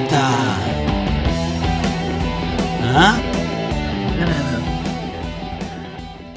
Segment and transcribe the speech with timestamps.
[0.00, 0.16] Eita!
[2.82, 3.20] Hã?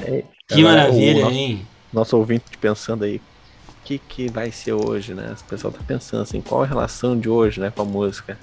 [0.04, 1.66] É, Que maravilha, o hein?
[1.90, 5.34] nosso ouvinte pensando aí, o que, que vai ser hoje, né?
[5.40, 8.36] O pessoal tá pensando assim, qual a relação de hoje, né, com a música?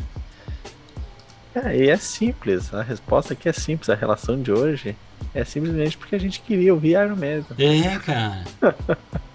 [1.54, 4.96] É, e é simples, a resposta aqui é simples, a relação de hoje
[5.36, 7.46] é simplesmente porque a gente queria ouvir Iron Maiden.
[7.60, 8.44] É, cara.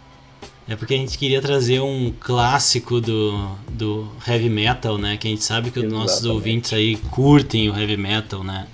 [0.68, 5.16] É porque a gente queria trazer um clássico do, do heavy metal, né?
[5.16, 8.66] Que a gente sabe que os nossos ouvintes aí curtem o heavy metal, né?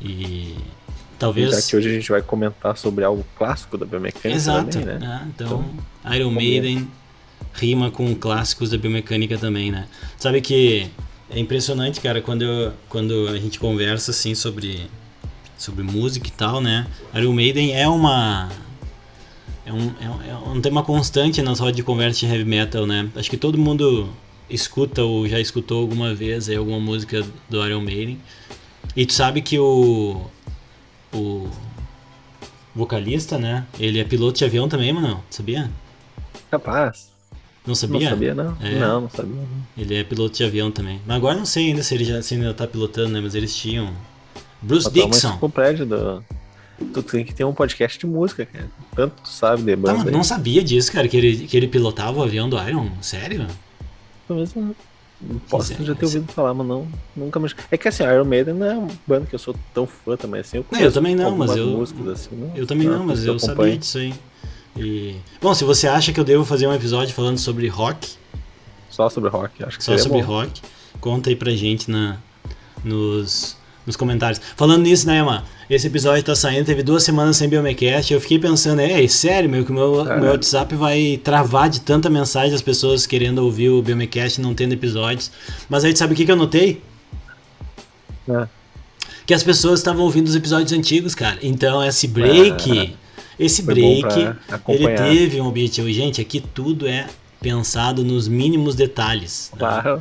[0.00, 0.54] E
[1.18, 1.50] talvez.
[1.50, 4.70] Já que hoje a gente vai comentar sobre algo clássico da biomecânica Exato.
[4.70, 4.98] também, né?
[4.98, 5.28] né?
[5.34, 5.64] Então,
[6.12, 6.88] Iron vamos Maiden
[7.52, 9.86] rima com clássicos da biomecânica também, né?
[10.18, 10.88] Sabe que
[11.30, 14.86] é impressionante, cara, quando, eu- quando a gente conversa assim sobre,
[15.58, 16.86] sobre música e tal, né?
[17.14, 18.48] Iron Maiden é uma.
[19.66, 22.86] É um, é um- é um tema constante nas rodas de conversa de heavy metal,
[22.86, 23.08] né?
[23.16, 24.08] Acho que todo mundo
[24.50, 28.18] escuta ou já escutou alguma vez aí alguma música do Iron Maiden.
[28.94, 30.20] E tu sabe que o.
[31.12, 31.48] O
[32.74, 33.66] vocalista, né?
[33.78, 35.22] Ele é piloto de avião também, mano.
[35.30, 35.70] Sabia?
[36.50, 37.12] Capaz.
[37.66, 38.00] Não sabia?
[38.00, 38.56] Não sabia, não?
[38.60, 38.78] É.
[38.78, 39.34] Não, não sabia.
[39.34, 39.48] não.
[39.82, 41.00] Ele é piloto de avião também.
[41.06, 43.20] Mas agora não sei ainda se ele já se ainda tá pilotando, né?
[43.20, 43.90] Mas eles tinham.
[44.60, 45.28] Bruce tá Dixon.
[45.30, 46.22] enciclopédia do...
[46.92, 48.68] Tu tem que ter um podcast de música, cara.
[48.94, 50.12] Tanto tu sabe de Tá, banda aí.
[50.12, 52.90] não sabia disso, cara, que ele, que ele pilotava o avião do Iron?
[53.00, 53.46] Sério?
[54.28, 54.74] Talvez não.
[55.48, 57.54] Posso já ter ouvido falar, mas não, nunca mais.
[57.70, 60.40] É que assim, Iron Maiden não é uma banda que eu sou tão fã também
[60.40, 60.58] assim.
[60.58, 63.76] Eu, Não, eu também não, mas eu- assim, não, Eu também não, mas eu sabia
[63.76, 64.12] disso aí.
[64.76, 65.14] E...
[65.40, 68.10] Bom, se você acha que eu devo fazer um episódio falando sobre rock,
[68.90, 70.26] Só sobre rock, acho que só sobre bom.
[70.26, 70.60] rock,
[71.00, 72.18] conta aí pra gente na,
[72.82, 74.40] nos, nos comentários.
[74.56, 75.42] Falando nisso, né?
[75.68, 78.12] Esse episódio tá saindo, teve duas semanas sem Biomecast.
[78.12, 80.20] Eu fiquei pensando, é, sério, meu, que o meu, É.
[80.20, 84.72] meu WhatsApp vai travar de tanta mensagem das pessoas querendo ouvir o Biomecast não tendo
[84.72, 85.30] episódios.
[85.68, 86.82] Mas aí, sabe o que, que eu notei?
[88.28, 88.46] É.
[89.26, 91.38] Que as pessoas estavam ouvindo os episódios antigos, cara.
[91.42, 92.94] Então, esse break,
[93.38, 94.36] esse Foi break,
[94.68, 95.90] ele teve um objetivo.
[95.90, 97.06] Gente, aqui tudo é
[97.40, 99.50] pensado nos mínimos detalhes.
[99.58, 100.00] né?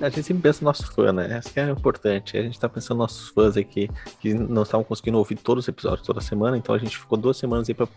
[0.00, 1.38] A gente sempre pensa no nosso fã, né?
[1.38, 2.36] Isso que é importante.
[2.36, 3.88] A gente tá pensando nos nossos fãs aqui
[4.20, 7.36] que não estavam conseguindo ouvir todos os episódios toda semana, então a gente ficou duas
[7.36, 7.88] semanas aí pra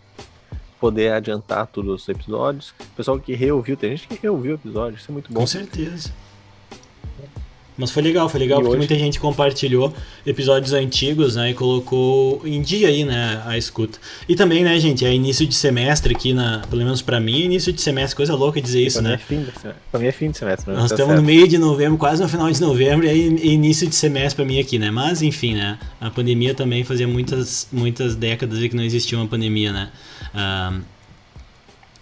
[0.80, 2.74] poder adiantar todos os episódios.
[2.80, 5.42] O pessoal que reouviu, tem gente que reouviu o episódio, isso é muito bom.
[5.42, 6.12] Com certeza.
[7.78, 8.78] Mas foi legal, foi legal E porque hoje?
[8.90, 9.94] muita gente compartilhou
[10.26, 11.52] episódios antigos, né?
[11.52, 13.42] E colocou em dia aí, né?
[13.46, 13.98] A escuta.
[14.28, 17.46] E também, né, gente, é início de semestre aqui, na, pelo menos pra mim, é
[17.46, 19.16] início de semestre, coisa louca dizer isso, pra, mim né?
[19.16, 19.52] é fim de
[19.90, 20.70] pra mim é fim de semestre.
[20.70, 20.78] né?
[20.80, 21.26] Nós Tá estamos no certo.
[21.26, 24.60] meio de novembro, quase no final de novembro, e aí início de semestre pra mim
[24.60, 24.92] aqui, né?
[24.92, 25.80] Mas enfim, né?
[26.00, 29.90] A pandemia também fazia muitas, muitas décadas que não existia uma pandemia, né?
[30.36, 30.78] Ah,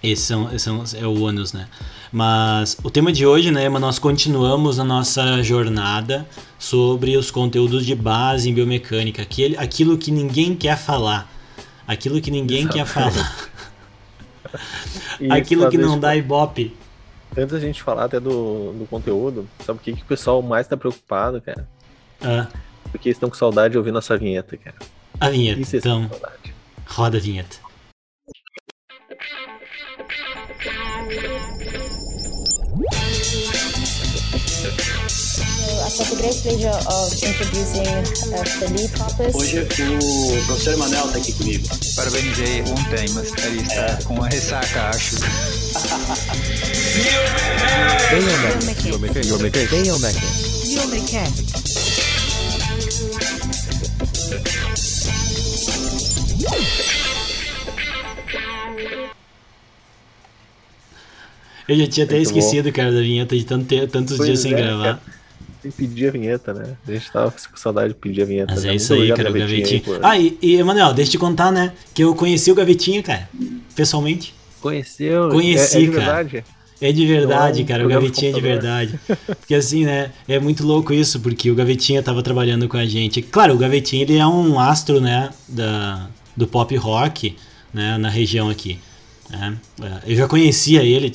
[0.02, 1.68] esse, são, esse são- é o ônus, né?
[2.12, 6.28] Mas o tema de hoje, né, Emma, nós continuamos a nossa jornada
[6.58, 11.32] sobre os conteúdos de base em biomecânica, aquele, aquilo que ninguém quer falar,
[11.88, 13.48] aquilo que ninguém quer falar,
[15.30, 16.76] aquilo que não dá ibope.
[17.38, 20.68] Antes da gente falar até do, do conteúdo, sabe o que, que o pessoal mais
[20.68, 21.68] tá preocupado, cara?
[22.20, 22.48] Ah,
[22.92, 24.76] Porque eles estão com saudade de ouvir nossa vinheta, cara.
[25.20, 26.10] a vinheta, Isso é então,
[26.88, 27.58] roda a vinheta.
[32.70, 32.78] I've
[35.98, 37.90] got the great pleasure of introducing
[38.30, 39.34] uh, Felipe Hoppes.
[39.34, 41.68] Hoje o professor Emanuel está aqui comigo.
[41.96, 45.16] Parabenizei ontem, mas ele está com uma ressaca, acho.
[61.70, 64.54] Eu já tinha até Muito esquecido, cara, da vinheta de tanto tantos Pois dias sem
[64.54, 64.84] é, gravar.
[64.84, 65.02] cara.
[65.62, 66.74] Tem que pedir a vinheta, né?
[66.88, 68.54] A gente tava com saudade de pedir a vinheta.
[68.54, 68.72] Mas né?
[68.72, 71.18] é isso Muito aí, cara, o Gavetinha, aí, Ah, e, e Emanuel, deixa eu te
[71.18, 71.74] contar, né?
[71.94, 73.30] Que eu conheci o Gavetinha, cara,
[73.76, 74.34] pessoalmente.
[74.62, 75.30] Conheceu?
[75.30, 76.06] Conheci, é, é de cara.
[76.06, 76.44] verdade.
[76.82, 79.00] É de verdade, Não, cara, o Gavetinha é de verdade.
[79.28, 83.22] Porque assim, né, é muito louco isso, porque o Gavetinha tava trabalhando com a gente.
[83.22, 86.08] Claro, o Gavetinha, ele é um astro, né, da,
[86.38, 87.36] do pop rock,
[87.74, 88.80] né, na região aqui.
[89.30, 89.58] né.
[89.82, 91.10] É, Eu já conhecia ele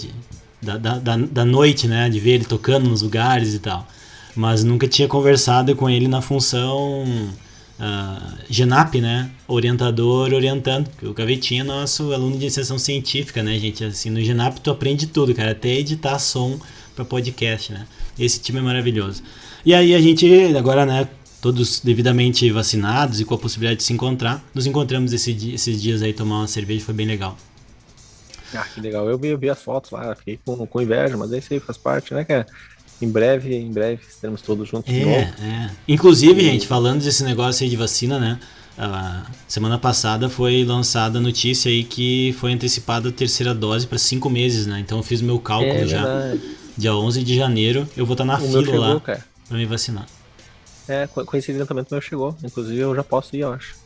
[0.65, 3.87] da, da, da, noite, né, de ver ele tocando nos lugares e tal.
[4.35, 7.05] Mas nunca tinha conversado com ele na função
[7.79, 9.31] ah, Genap, né?
[9.47, 10.89] Orientador orientando.
[11.03, 13.85] O Gavetinha é nosso aluno de iniciação científica, né, gente?
[13.85, 16.59] Assim, no Genap tu aprende tudo, cara, até editar som
[16.95, 17.87] para podcast, né?
[18.19, 19.23] Esse time é maravilhoso.
[19.65, 20.27] E aí a gente
[20.57, 21.09] agora, né,
[21.41, 26.03] todos devidamente vacinados e com a possibilidade de se encontrar, nos encontramos esse esses dias
[26.03, 27.37] aí tomar uma cerveja, foi bem legal.
[28.57, 29.09] Ah, que legal.
[29.09, 31.77] Eu vi, eu vi as fotos lá, fiquei com, com inveja, mas isso aí faz
[31.79, 32.47] parte, né, cara?
[33.01, 35.33] Em breve, em breve estaremos todos juntos de É, novo.
[35.43, 35.71] é.
[35.89, 38.39] Inclusive, gente, falando desse negócio aí de vacina, né?
[39.49, 44.29] Semana passada foi lançada a notícia aí que foi antecipada a terceira dose para cinco
[44.29, 44.81] meses, né?
[44.81, 46.05] Então eu fiz meu cálculo É já.
[46.05, 46.45] verdade.
[46.77, 49.03] Dia 11 de janeiro eu vou estar na O fila chegou, lá
[49.49, 50.07] pra me vacinar.
[50.87, 52.39] É, co- coincidentemente o meu chegou.
[52.43, 53.77] Inclusive eu já posso ir, eu acho.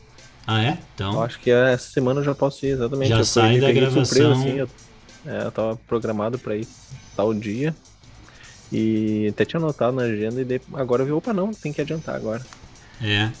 [0.51, 0.77] Ah, é?
[1.11, 3.11] Eu Então, acho que essa semana eu já posso ir, exatamente.
[3.11, 4.31] Já eu sai da gravação.
[4.31, 4.67] assim, eu,
[5.25, 6.67] é, eu tava programado pra ir
[7.15, 7.75] tal dia.
[8.71, 12.15] E até tinha anotado na agenda e agora eu vi, opa, não, tem que adiantar
[12.15, 12.45] agora.
[13.01, 13.31] é.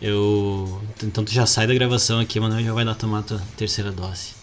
[0.00, 0.82] Eu.
[1.02, 3.92] Então tu já sai da gravação aqui, mano, já vai lá tomar a tua terceira
[3.92, 4.34] dose.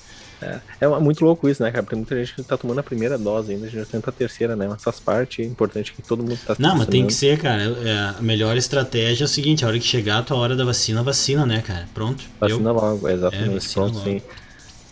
[0.79, 1.83] É, é muito louco isso, né, cara?
[1.83, 4.55] Porque muita gente tá tomando a primeira dose ainda, a gente já tenta a terceira,
[4.55, 4.67] né?
[4.67, 7.63] Mas faz parte, é importante que todo mundo tá Não, mas tem que ser, cara.
[7.63, 10.65] É, a melhor estratégia é o seguinte: a hora que chegar a tua hora da
[10.65, 11.87] vacina, vacina, né, cara?
[11.93, 12.23] Pronto.
[12.39, 13.67] Vacina Eu- logo, é, exatamente.
[13.67, 14.03] É, Pronto, logo.
[14.05, 14.21] sim.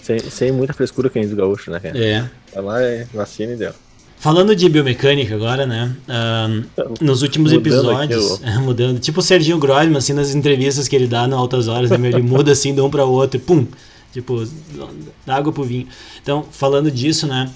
[0.01, 1.97] Sem, sem muita frescura que a gente gaúcho, né, cara?
[1.97, 2.29] É.
[2.53, 3.73] Vai lá, é vacina e deu.
[4.21, 5.95] Falando de biomecânica agora, né?
[6.07, 6.63] ahn,
[7.01, 11.07] nos últimos Mudando episódios, é, mudando, tipo o Serginho Grossman, assim, nas entrevistas que ele
[11.07, 11.97] dá no Altas Horas, né?
[12.07, 13.65] Ele muda assim de um para o outro, e pum,
[14.11, 14.47] tipo,
[15.25, 15.87] da água pro vinho.
[16.21, 17.51] Então, falando disso, né?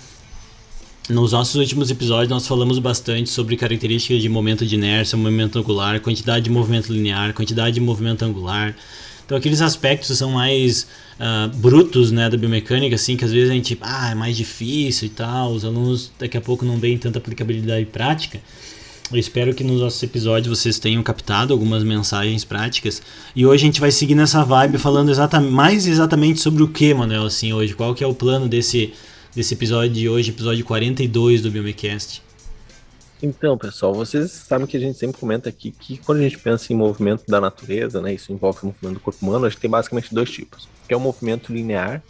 [1.08, 6.00] Nos nossos últimos episódios, nós falamos bastante sobre características de momento de inércia, momento angular,
[6.00, 8.76] quantidade de movimento linear, quantidade de movimento angular.
[9.24, 10.88] Então, aqueles aspectos são mais
[11.20, 15.08] ah, brutos né, da biomecânica, assim, que às vezes a gente, ah, é mais difícil
[15.08, 18.40] e tal, os alunos daqui a pouco não veem tanta aplicabilidade prática.
[19.12, 23.04] Eu espero que nos nossos episódios vocês tenham captado algumas mensagens práticas.
[23.36, 26.92] E hoje a gente vai seguir nessa vibe falando exata, mais exatamente sobre o que,
[26.92, 27.76] Manuel, assim, hoje.
[27.76, 28.94] Qual que é o plano desse,
[29.36, 32.24] desse episódio de hoje, episódio 42 do Biomecast.
[33.22, 36.74] Então, pessoal, vocês sabem que a gente sempre comenta aqui que quando a gente pensa
[36.74, 39.70] em movimento da natureza, né, isso envolve o movimento do corpo humano, a gente tem
[39.70, 42.04] basicamente dois tipos, que é o movimento linear,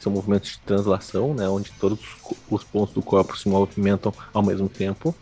[0.00, 2.00] são movimentos de translação, né, onde todos
[2.50, 5.14] os pontos do corpo se movimentam ao mesmo tempo,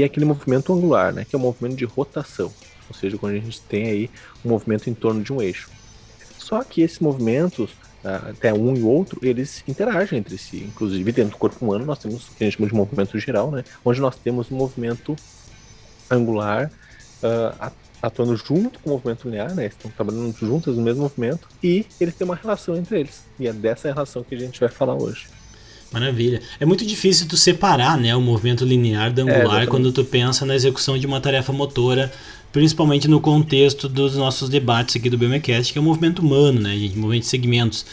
[0.00, 2.52] e aquele movimento angular, né, que é o movimento de rotação,
[2.88, 4.10] ou seja, quando a gente tem aí
[4.44, 5.70] um movimento em torno de um eixo.
[6.38, 7.70] Só que esses movimentos,
[8.04, 10.64] ah, até um e outro, eles interagem entre si.
[10.64, 13.50] Inclusive, dentro do corpo humano, nós temos o que a gente chama de movimento geral,
[13.50, 13.62] né?
[13.84, 15.14] Onde nós temos um movimento
[16.10, 16.70] angular
[17.60, 19.66] a- atuando junto com o movimento linear, né?
[19.66, 23.22] Estão trabalhando juntos no mesmo movimento e eles têm uma relação entre eles.
[23.38, 25.28] E é dessa relação que a gente vai falar hoje.
[25.92, 26.40] Maravilha.
[26.60, 29.68] É muito difícil tu separar, né, o movimento linear do angular exatamente.
[29.68, 32.12] quando tu pensa na execução de uma tarefa motora,
[32.52, 36.76] principalmente no contexto dos nossos debates aqui do Biomecast, que é o movimento humano, né,
[36.76, 37.84] gente, movimento de segmentos.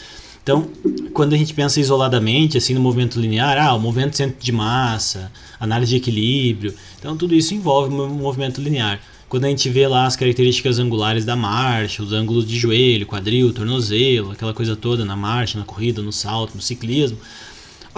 [0.42, 0.66] Então,
[1.12, 5.30] quando a gente pensa isoladamente, assim, no movimento linear, ah, o movimento centro de massa,
[5.60, 9.00] análise de equilíbrio, então tudo isso envolve o movimento linear.
[9.28, 13.52] Quando a gente vê lá as características angulares da marcha, os ângulos de joelho, quadril,
[13.52, 17.18] tornozelo, aquela coisa toda na marcha, na corrida, no salto, no ciclismo,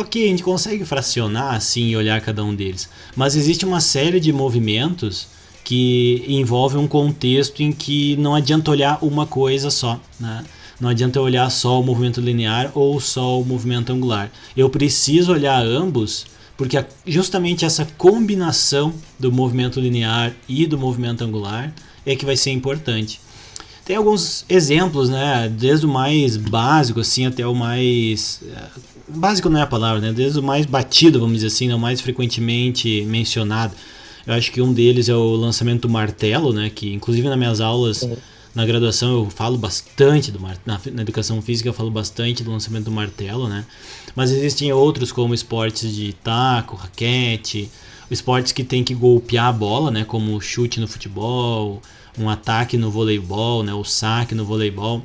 [0.01, 4.19] Ok, a gente consegue fracionar assim e olhar cada um deles, mas existe uma série
[4.19, 5.29] de movimentos
[5.63, 10.43] que envolvem um contexto em que não adianta olhar uma coisa só, né?
[10.81, 14.33] Não adianta olhar só o movimento linear ou só o movimento angular.
[14.57, 16.25] Eu preciso olhar ambos,
[16.57, 21.75] porque justamente essa combinação do movimento linear e do movimento angular
[22.07, 23.21] é que vai ser importante.
[23.85, 25.47] Tem alguns exemplos, né?
[25.49, 28.41] Desde o mais básico, assim, até o mais.
[29.15, 30.13] Básico não é a palavra, né?
[30.13, 31.75] Desde o mais batido, vamos dizer assim, né?
[31.75, 33.75] o mais frequentemente mencionado.
[34.27, 36.71] Eu acho que um deles é o lançamento do martelo, né?
[36.71, 38.07] Que inclusive nas minhas aulas
[38.55, 42.85] na graduação eu falo bastante do na, na educação física eu falo bastante do lançamento
[42.85, 43.65] do martelo, né?
[44.15, 47.71] Mas existem outros como esportes de taco, raquete,
[48.11, 50.05] esportes que tem que golpear a bola, né?
[50.05, 51.81] Como o chute no futebol,
[52.19, 53.73] um ataque no voleibol, né?
[53.73, 55.03] O saque no voleibol.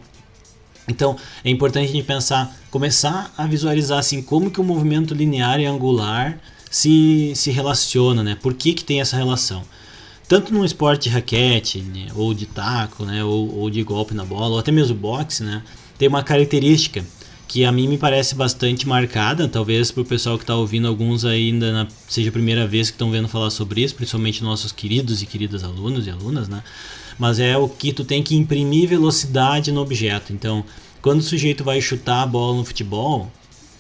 [0.88, 5.60] Então, é importante a gente pensar, começar a visualizar assim como que o movimento linear
[5.60, 6.40] e angular
[6.70, 8.38] se, se relaciona, né?
[8.40, 9.64] Por que, que tem essa relação?
[10.28, 14.26] Tanto no esporte de raquete, né, ou de taco, né, ou, ou de golpe na
[14.26, 15.62] bola, ou até mesmo boxe, né,
[16.00, 17.06] tem uma característica
[17.48, 21.26] que a mim me parece bastante marcada, talvez para o pessoal que está ouvindo, alguns
[21.26, 25.22] ainda na, seja a primeira vez que estão vendo falar sobre isso, principalmente nossos queridos
[25.22, 26.64] e queridas alunos e alunas, né?
[27.18, 30.34] Mas é o que tu tem que imprimir velocidade no objeto.
[30.34, 30.66] Então,
[31.02, 33.32] quando o sujeito vai chutar a bola no futebol,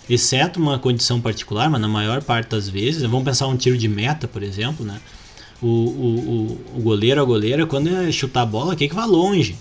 [0.10, 3.88] exceto uma condição particular, mas na maior parte das vezes, vamos pensar um tiro de
[3.88, 5.00] meta, por exemplo, né?
[5.62, 9.06] O, o, o, o goleiro, a goleira, quando é chutar a bola, quer que vá
[9.06, 9.56] longe.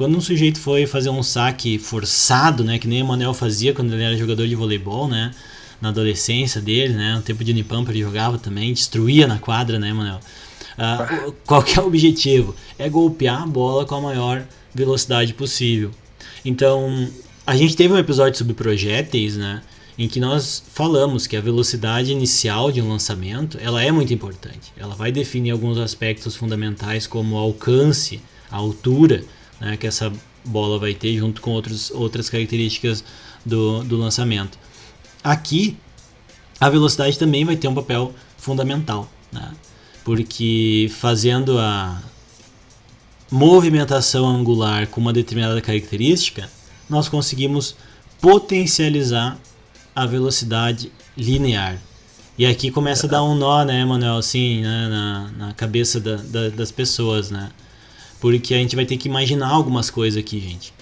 [0.00, 3.92] Quando um sujeito foi fazer um saque forçado, né, que nem o Manuel fazia quando
[3.92, 5.30] ele era jogador de voleibol, né,
[5.78, 9.92] na adolescência dele, né, no tempo de Unipampa ele jogava também, destruía na quadra, né,
[9.92, 10.18] Manuel.
[10.78, 12.54] Ah, o- qual que é o objetivo?
[12.78, 15.90] É golpear a bola com a maior velocidade possível.
[16.44, 17.08] Então,
[17.46, 19.62] a gente teve um episódio sobre projéteis, né,
[19.98, 24.72] em que nós falamos que a velocidade inicial de um lançamento ela é muito importante.
[24.76, 29.24] Ela vai definir alguns aspectos fundamentais como o alcance, a altura
[29.60, 30.10] né, que essa
[30.44, 33.04] bola vai ter junto com outros, outras características
[33.44, 34.58] do, do lançamento.
[35.22, 35.76] Aqui
[36.58, 39.52] a velocidade também vai ter um papel fundamental, né?
[40.10, 42.02] Porque fazendo a
[43.30, 46.50] movimentação angular com uma determinada característica,
[46.88, 47.76] nós conseguimos
[48.20, 49.38] potencializar
[49.94, 51.80] a velocidade linear.
[52.36, 56.16] E aqui começa a dar um nó, né, Manuel, assim, né, na, na cabeça da,
[56.16, 57.48] da, das pessoas, né?
[58.18, 60.74] Porque a gente vai ter que imaginar algumas coisas aqui, gente.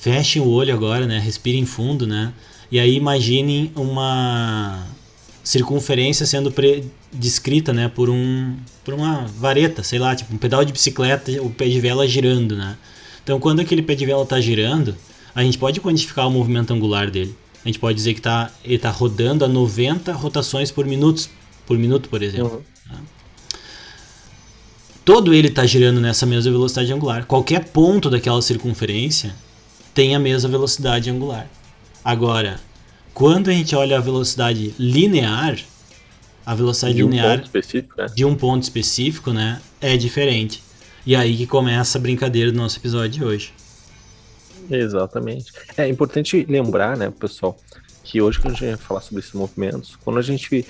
[0.00, 1.18] Fechem o olho agora, né?
[1.18, 2.32] Respirem fundo, né?
[2.72, 4.86] E aí imaginem uma
[5.44, 6.50] circunferência sendo
[7.12, 11.50] descrita, né, por um por uma vareta, sei lá, tipo um pedal de bicicleta, o
[11.50, 12.76] pé de vela girando, né?
[13.22, 14.96] Então, quando aquele pé de vela está girando,
[15.34, 17.36] a gente pode quantificar o movimento angular dele.
[17.64, 21.28] A gente pode dizer que tá, ele está rodando a 90 rotações por minuto,
[21.66, 22.64] por minuto, por exemplo.
[22.90, 22.96] Uhum.
[22.96, 23.00] Né?
[25.04, 27.26] Todo ele está girando nessa mesma velocidade angular.
[27.26, 29.34] Qualquer ponto daquela circunferência
[29.92, 31.46] tem a mesma velocidade angular.
[32.02, 32.58] Agora,
[33.12, 35.58] quando a gente olha a velocidade linear,
[36.48, 40.62] a velocidade de linear um de um ponto específico, né, é diferente.
[41.04, 43.52] E aí que começa a brincadeira do nosso episódio de hoje.
[44.70, 45.52] Exatamente.
[45.76, 47.54] É importante lembrar, né, pessoal,
[48.02, 50.66] que hoje que a gente vai falar sobre esses movimentos, quando a gente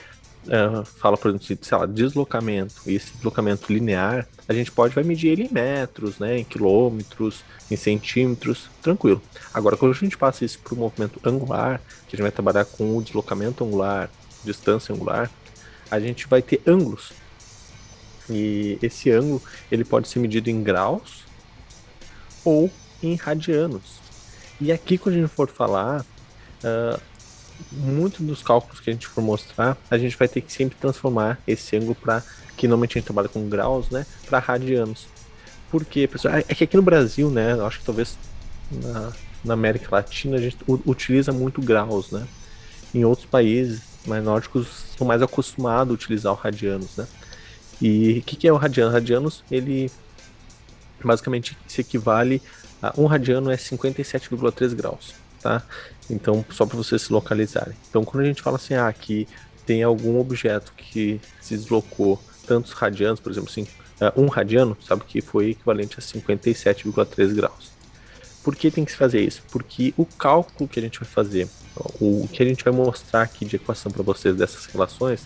[0.46, 4.96] uh, fala, por exemplo, de, sei lá, deslocamento, e esse deslocamento linear, a gente pode
[4.96, 9.22] vai medir ele em metros, né, em quilômetros, em centímetros, tranquilo.
[9.54, 12.64] Agora, quando a gente passa isso para o movimento angular, que a gente vai trabalhar
[12.64, 14.10] com o deslocamento angular,
[14.44, 15.30] distância angular,
[15.90, 17.12] a gente vai ter ângulos.
[18.28, 21.24] E esse ângulo ele pode ser medido em graus
[22.44, 22.70] ou
[23.02, 24.00] em radianos.
[24.60, 27.00] E aqui, quando a gente for falar, uh,
[27.70, 31.38] muito dos cálculos que a gente for mostrar, a gente vai ter que sempre transformar
[31.46, 32.22] esse ângulo para
[32.56, 35.06] que normalmente a gente trabalha com graus, né, para radianos.
[35.70, 38.18] Porque, pessoal, é que aqui no Brasil, né, acho que talvez
[38.70, 39.12] na,
[39.44, 42.26] na América Latina a gente utiliza muito graus, né?
[42.94, 47.06] Em outros países mais nórdicos são mais acostumados a utilizar o radianos, né?
[47.80, 48.92] E o que, que é o radiano?
[48.92, 49.90] Radianos, ele
[51.02, 52.42] basicamente se equivale
[52.82, 55.62] a um radiano é 57,3 graus, tá?
[56.10, 57.74] Então, só para vocês se localizarem.
[57.88, 59.28] Então, quando a gente fala assim, ah, que
[59.66, 63.66] tem algum objeto que se deslocou tantos radianos, por exemplo, assim,
[64.16, 67.77] um radiano, sabe que foi equivalente a 57,3 graus.
[68.48, 69.42] Por que tem que se fazer isso?
[69.52, 71.46] Porque o cálculo que a gente vai fazer,
[72.00, 75.20] o que a gente vai mostrar aqui de equação para vocês dessas relações,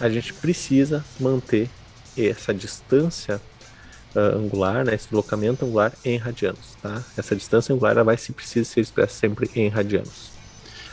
[0.00, 1.70] a gente precisa manter
[2.18, 3.40] essa distância
[4.16, 7.04] uh, angular, né, esse deslocamento angular em radianos, tá?
[7.16, 10.32] Essa distância angular ela vai se precisa ser expressa sempre em radianos.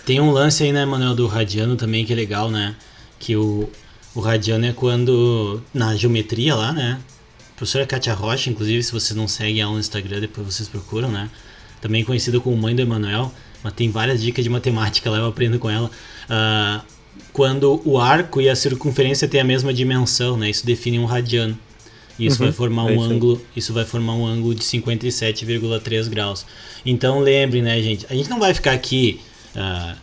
[0.06, 2.76] Tem um lance aí, né, Manuel, do radiano também que é legal, né?
[3.18, 3.68] Que o,
[4.14, 7.02] o radiano é quando na geometria lá, né?
[7.58, 11.28] Professora Katia Rocha, inclusive, se vocês não seguem ela no Instagram, depois vocês procuram, né?
[11.82, 13.34] Também conhecida como mãe do Emanuel,
[13.64, 15.90] mas tem várias dicas de matemática lá, eu aprendo com ela.
[16.30, 16.86] Uh,
[17.34, 20.52] quando o arco e a circunferência têm a mesma dimensão, né?
[20.52, 21.58] Isso define um radiano.
[22.20, 26.46] Isso uhum, vai formar é um ângulo, isso vai formar um ângulo de 57,3 graus.
[26.86, 28.06] Então lembre, né, gente?
[28.08, 29.20] A gente não vai ficar aqui
[29.56, 29.98] uh,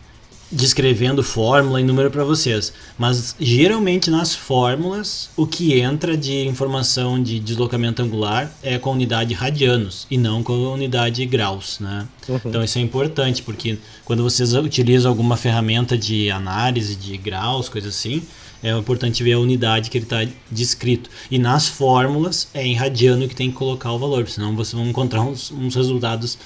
[0.55, 7.21] descrevendo fórmula e número para vocês, mas geralmente nas fórmulas o que entra de informação
[7.21, 12.07] de deslocamento angular é com a unidade radianos e não com a unidade graus, né?
[12.27, 12.39] Uhum.
[12.45, 17.89] Então isso é importante porque quando vocês utilizam alguma ferramenta de análise de graus, coisa
[17.89, 18.23] assim,
[18.63, 21.09] é importante ver a unidade que ele está descrito.
[21.29, 24.89] E nas fórmulas é em radiano que tem que colocar o valor, senão vocês vão
[24.89, 26.37] encontrar uns, uns resultados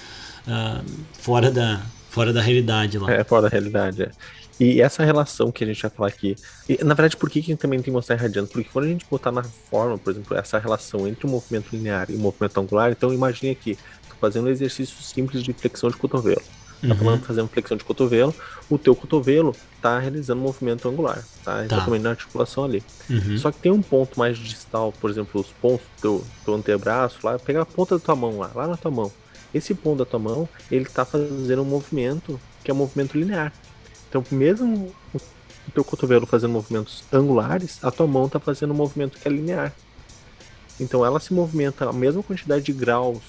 [0.48, 1.82] uh, fora, da,
[2.20, 3.12] fora da realidade lá.
[3.12, 4.12] É, fora da realidade, é.
[4.60, 6.36] E essa relação que a gente vai falar aqui,
[6.68, 8.46] e, na verdade, por que, que também tem que mostrar em radiano?
[8.46, 12.12] Porque quando a gente botar na fórmula, por exemplo, essa relação entre o movimento linear
[12.12, 15.96] e o movimento angular, então imagine aqui, estou fazendo um exercício simples de flexão de
[15.96, 16.42] cotovelo.
[16.82, 17.20] Tá uhum.
[17.20, 18.34] fazendo flexão de cotovelo,
[18.70, 21.64] o teu cotovelo tá realizando um movimento angular, tá?
[21.66, 22.04] Exatamente tá.
[22.04, 22.84] na articulação ali.
[23.10, 23.38] Uhum.
[23.38, 27.18] Só que tem um ponto mais distal, por exemplo, os pontos do teu, teu antebraço,
[27.24, 29.12] lá, pegar a ponta da tua mão lá, lá na tua mão.
[29.54, 33.52] Esse ponto da tua mão, ele tá fazendo um movimento que é um movimento linear.
[34.08, 39.18] Então, mesmo o teu cotovelo fazendo movimentos angulares, a tua mão tá fazendo um movimento
[39.18, 39.74] que é linear.
[40.80, 43.22] Então, ela se movimenta a mesma quantidade de graus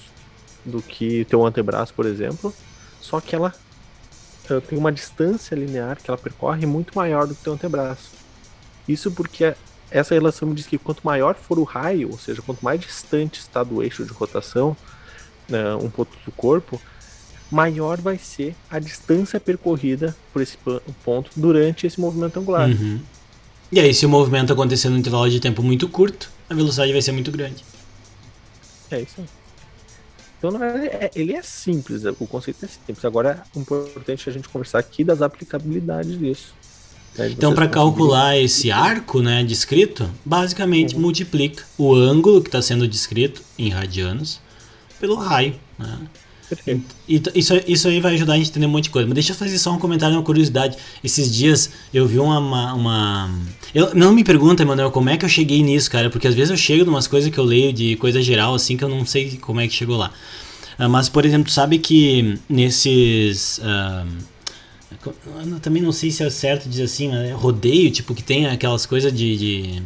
[0.65, 2.53] do que teu antebraço, por exemplo,
[2.99, 3.53] só que ela,
[4.67, 8.11] tem uma distância linear que ela percorre muito maior do que teu antebraço.
[8.87, 9.55] Isso porque
[9.89, 13.39] essa relação me diz que quanto maior for o raio, ou seja, quanto mais distante
[13.39, 14.75] está do eixo de rotação,
[15.51, 16.81] né, um ponto do corpo,
[17.51, 20.57] maior vai ser a distância percorrida por esse
[21.03, 22.69] ponto durante esse movimento angular.
[22.69, 22.99] Uhum.
[23.71, 27.01] E aí, se o movimento acontecer num intervalo de tempo muito curto, a velocidade vai
[27.01, 27.63] ser muito grande.
[28.89, 29.25] É isso aí.
[30.37, 33.05] Então, na verdade, é- ele é simples, o conceito é simples.
[33.05, 36.53] Agora, é importante a gente conversar aqui das aplicabilidades disso.
[37.17, 41.01] né, Então, para calcular esse arco né, descrito, basicamente Uhum.
[41.01, 44.39] multiplica o ângulo que está sendo descrito em radianos
[45.01, 45.55] pelo raio.
[45.77, 45.97] Né?
[46.47, 46.83] Perfeito.
[47.07, 49.07] E t- isso, isso aí vai ajudar a gente a entender um monte de coisa.
[49.07, 50.77] Mas deixa eu fazer só um comentário, uma curiosidade.
[51.03, 52.39] Esses dias eu vi uma.
[52.39, 53.39] uma, uma-
[53.73, 56.09] Eu, não me pergunta, Emanuel, como é que eu cheguei nisso, cara.
[56.09, 58.75] Porque às vezes eu chego de umas coisas que eu leio de coisa geral, assim,
[58.77, 60.11] que eu não sei como é que chegou lá.
[60.77, 63.59] Ah, mas, por exemplo, tu sabe que nesses.
[65.01, 65.13] co-
[65.51, 68.47] eu também não sei se é certo dizer assim, mas é rodeio, tipo, que tem
[68.47, 69.37] aquelas coisas de.
[69.37, 69.83] de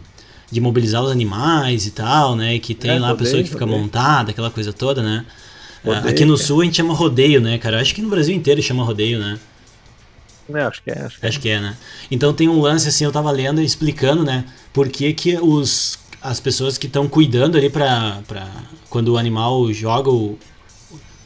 [0.51, 2.59] de mobilizar os animais e tal, né?
[2.59, 3.67] Que tem É, lá a pessoa que fica rodeio.
[3.67, 5.25] montada, aquela coisa toda, né?
[5.85, 6.37] Ah, Rodeio, Aqui no cara.
[6.37, 7.81] sul a gente chama rodeio, né, cara?
[7.81, 9.39] Acho que no Brasil inteiro chama rodeio, né?
[10.49, 11.03] É, acho que é.
[11.05, 11.29] Acho que é.
[11.29, 11.77] Acho que é, né?
[12.11, 14.45] Então tem um lance assim, eu tava lendo e explicando, né?
[14.71, 18.47] Por que, que os, as pessoas que estão cuidando ali pra, pra.
[18.89, 20.37] Quando o animal joga o,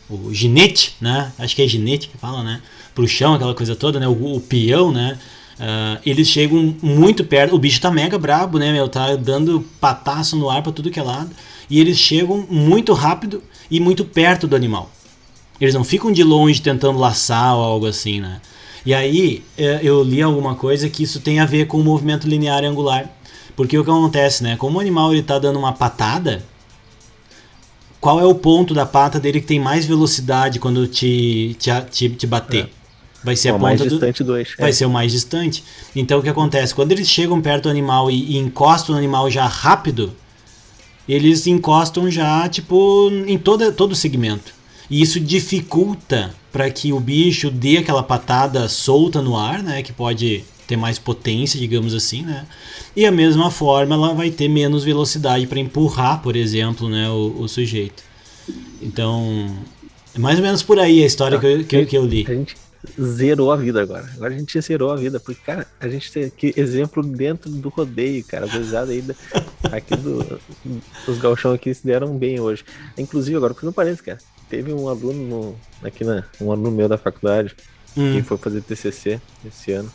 [0.09, 1.31] o ginete, né?
[1.37, 2.61] Acho que é ginete que fala, né?
[2.95, 4.07] Pro chão, aquela coisa toda, né?
[4.07, 5.17] O, o peão, né?
[5.59, 7.55] Ah, eles chegam muito perto.
[7.55, 8.87] O bicho tá mega brabo, né, meu?
[8.87, 11.29] Tá dando pataço no ar pra tudo que é lado.
[11.69, 14.89] E eles chegam muito rápido e muito perto do animal.
[15.59, 18.39] Eles não ficam de longe tentando laçar ou algo assim, né?
[18.85, 22.27] E aí eh, eu li alguma coisa que isso tem a ver com o movimento
[22.27, 23.09] linear e angular.
[23.55, 24.55] Porque o que acontece, né?
[24.55, 26.41] Como o animal ele tá dando uma patada,
[27.99, 32.09] qual é o ponto da pata dele que tem mais velocidade quando te, te, te,
[32.09, 32.69] te bater?
[33.23, 34.55] Vai ser É a o mais distante do eixo.
[34.57, 34.73] vai é.
[34.73, 35.63] ser o mais distante.
[35.95, 36.73] Então o que acontece?
[36.73, 40.13] Quando eles chegam perto do animal e, e encostam no animal já rápido,
[41.07, 44.53] eles encostam já, tipo, em toda, todo o segmento.
[44.89, 49.83] E isso dificulta para que o bicho dê aquela patada solta no ar, né?
[49.83, 52.45] Que pode ter mais potência, digamos assim, né?
[52.95, 57.09] E a mesma forma ela vai ter menos velocidade para empurrar, por exemplo, né?
[57.09, 58.03] O, o sujeito.
[58.81, 59.47] Então,
[60.15, 62.25] é mais ou menos por aí a história que, eu, que, que eu li.
[62.27, 62.55] A gente
[62.99, 64.09] zerou a vida agora.
[64.15, 65.19] Agora a gente zerou a vida.
[65.19, 68.45] Porque, cara, a gente tem aqui exemplo dentro do rodeio, cara.
[68.45, 69.15] A gurizada aí da-
[69.71, 70.39] aqui do,
[71.07, 72.63] os galchão aqui se deram bem hoje.
[72.97, 74.17] Inclusive, agora, fazendo um parênteses, cara.
[74.49, 75.23] Teve um aluno
[75.81, 77.55] no- aqui, na, um aluno meu da faculdade,
[77.97, 78.13] Hum.
[78.13, 79.91] que foi fazer TCC esse ano.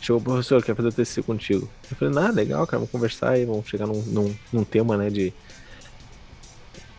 [0.00, 1.68] Chegou, professor, quer fazer TCC contigo.
[1.90, 5.08] Eu falei, ah, legal, cara, vamos conversar aí, vamos chegar num, num, num tema, né,
[5.10, 5.32] de...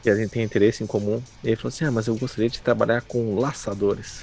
[0.02, 1.22] Que a gente tem interesse em comum.
[1.44, 4.22] E ele falou assim, ah, mas eu gostaria de trabalhar com laçadores.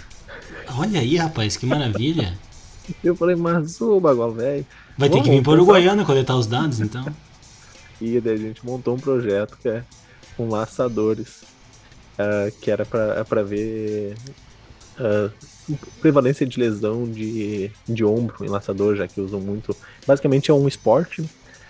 [0.78, 2.38] Olha aí, rapaz, que maravilha.
[3.02, 4.66] Eu falei, mas ô bagulho, velho.
[4.98, 7.04] Vai ter que vir para pensar- Uruguaiana coletar os dados, então.
[8.00, 9.84] E daí a gente montou um projeto que é
[10.36, 11.44] com laçadores,
[12.18, 14.16] ah, que era pra ver
[14.98, 15.30] ah,
[16.00, 19.76] prevalência de lesão de, de ombro em laçador, já que usam muito.
[20.04, 21.24] Basicamente é um esporte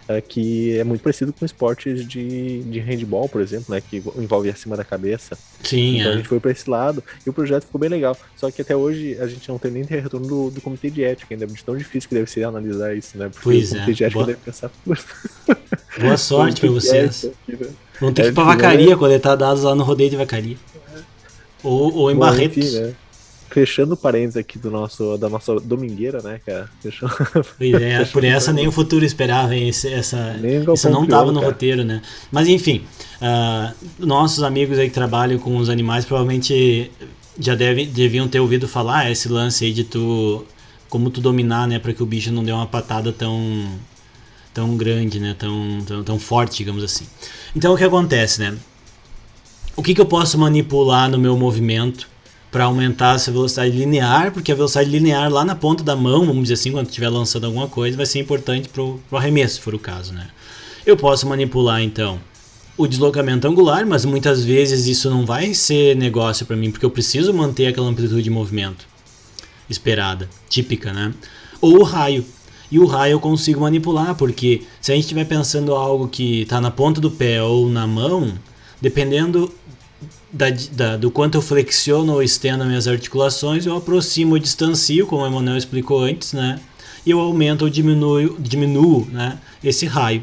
[0.08, 4.48] ah, que é muito parecido com esportes de, de handball, por exemplo, né, que envolve
[4.50, 5.36] acima da cabeça.
[5.62, 6.16] Sim, Então a é.
[6.18, 8.16] gente foi pra esse lado e o projeto ficou bem legal.
[8.36, 11.32] Só que até hoje a gente não tem nem retorno do, do comitê de ética,
[11.34, 13.28] ainda é tão difícil que deve ser analisar isso, né?
[13.28, 13.78] Porque Pois o é.
[13.78, 15.04] comitê de ética Boa- deve pensar, "Putz,
[16.00, 17.24] Boa sorte para é vocês.
[17.24, 18.50] aqui, né?" Vão ter que É, ir pra né?
[18.54, 20.56] vacaria coletar dados lá no rodeio de vacaria.
[21.62, 22.56] Ou, ou em Bom, Barretos.
[22.58, 22.94] enfim, né?
[23.52, 26.68] Fechando o parênteses aqui do nosso, da nossa domingueira, né, cara?
[26.80, 27.12] Fechando...
[27.58, 29.68] Pois é, por essa nem o futuro esperava, hein?
[29.68, 30.34] Esse- essa,
[30.74, 31.52] isso não Crioulo, tava no cara.
[31.52, 32.00] roteiro, né?
[32.30, 32.84] Mas enfim,
[33.20, 36.90] ah, nossos amigos aí que trabalham com os animais provavelmente
[37.38, 40.44] já devem, deviam ter ouvido falar esse lance aí de tu.
[40.88, 41.78] Como tu dominar, né?
[41.78, 43.66] Pra que o bicho não dê uma patada tão.
[44.52, 45.34] tão grande, né?
[45.38, 47.06] Tão, tão, tão forte, digamos assim.
[47.56, 48.54] Então o que acontece, né?
[49.74, 52.08] O que, que eu posso manipular no meu movimento
[52.52, 54.30] para aumentar essa velocidade linear?
[54.30, 57.46] Porque a velocidade linear lá na ponta da mão, vamos dizer assim, quando estiver lançando
[57.46, 60.28] alguma coisa, vai ser importante para o arremesso, se for o caso, né?
[60.84, 62.20] Eu posso manipular então
[62.76, 66.90] o deslocamento angular, mas muitas vezes isso não vai ser negócio para mim, porque eu
[66.90, 68.86] preciso manter aquela amplitude de movimento
[69.68, 71.14] esperada, típica, né?
[71.60, 72.24] Ou o raio.
[72.70, 76.60] E o raio eu consigo manipular, porque se a gente estiver pensando algo que está
[76.60, 78.32] na ponta do pé ou na mão,
[78.80, 79.52] dependendo
[80.32, 85.06] da, da- do quanto eu flexiono ou estendo as minhas articulações, eu aproximo ou distancio,
[85.06, 86.58] como o Emanuel explicou antes, né?
[87.04, 89.38] E eu aumento ou diminuo, diminuo né?
[89.62, 90.22] esse raio.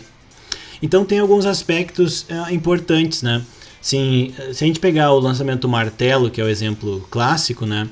[0.81, 3.41] Então tem alguns aspectos eh, importantes, né?
[3.81, 7.87] Sim, se a gente pegar o lançamento do martelo, que é o exemplo clássico, né?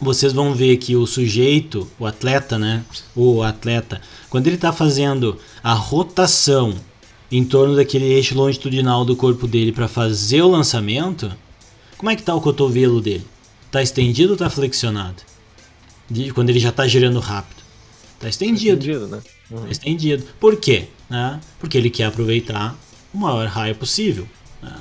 [0.00, 2.84] Vocês vão ver que o sujeito, o atleta, né?
[3.14, 6.74] O atleta, quando ele está fazendo a rotação
[7.30, 11.32] em torno daquele eixo longitudinal do corpo dele para fazer o lançamento,
[11.98, 13.26] como é que tá o cotovelo dele?
[13.70, 15.22] Tá estendido ou tá flexionado?
[16.08, 17.62] De- quando ele já tá girando rápido.
[18.20, 18.76] Tá estendido.
[18.84, 19.20] Entendido, né?
[19.50, 19.62] Uhum.
[19.62, 20.24] Tá estendido.
[20.38, 20.88] Por quê?
[21.10, 21.40] Né?
[21.58, 22.76] Porque ele quer aproveitar
[23.12, 24.26] o maior raio possível.
[24.62, 24.72] né?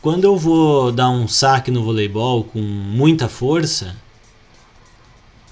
[0.00, 3.94] Quando eu vou dar um saque no voleibol com muita força,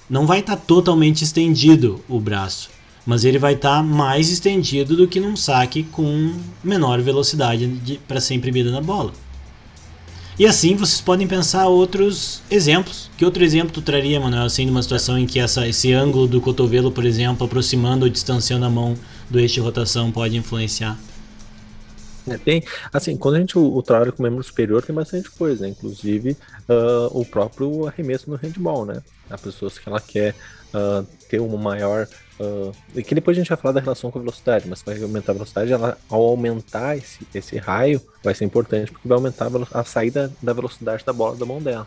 [0.08, 2.70] não vai estar totalmente estendido o braço,
[3.08, 8.34] mas ele vai estar mais estendido do que num saque com menor velocidade para ser
[8.34, 9.14] imprimida na bola.
[10.38, 13.10] E assim vocês podem pensar outros exemplos.
[13.16, 16.38] Que outro exemplo tu traria, Manuel, assim, numa situação em que essa, esse ângulo do
[16.38, 18.94] cotovelo, por exemplo, aproximando ou distanciando a mão
[19.30, 20.98] do eixo de rotação pode influenciar?
[22.30, 22.62] É, tem,
[22.92, 25.68] assim, quando a gente o, trabalha com membro superior, tem bastante coisa, né?
[25.68, 26.36] Inclusive
[26.68, 29.02] ah, o próprio arremesso no handball, né?
[29.30, 30.34] A pessoa que ela quer
[30.72, 32.06] ah, ter uma maior.
[32.40, 35.00] ah, e que depois a gente vai falar da relação com a velocidade, mas vai
[35.02, 39.46] aumentar a velocidade, ela, ao aumentar esse, esse raio, vai ser importante, porque vai aumentar
[39.46, 41.86] a, a saída da velocidade da bola da mão dela.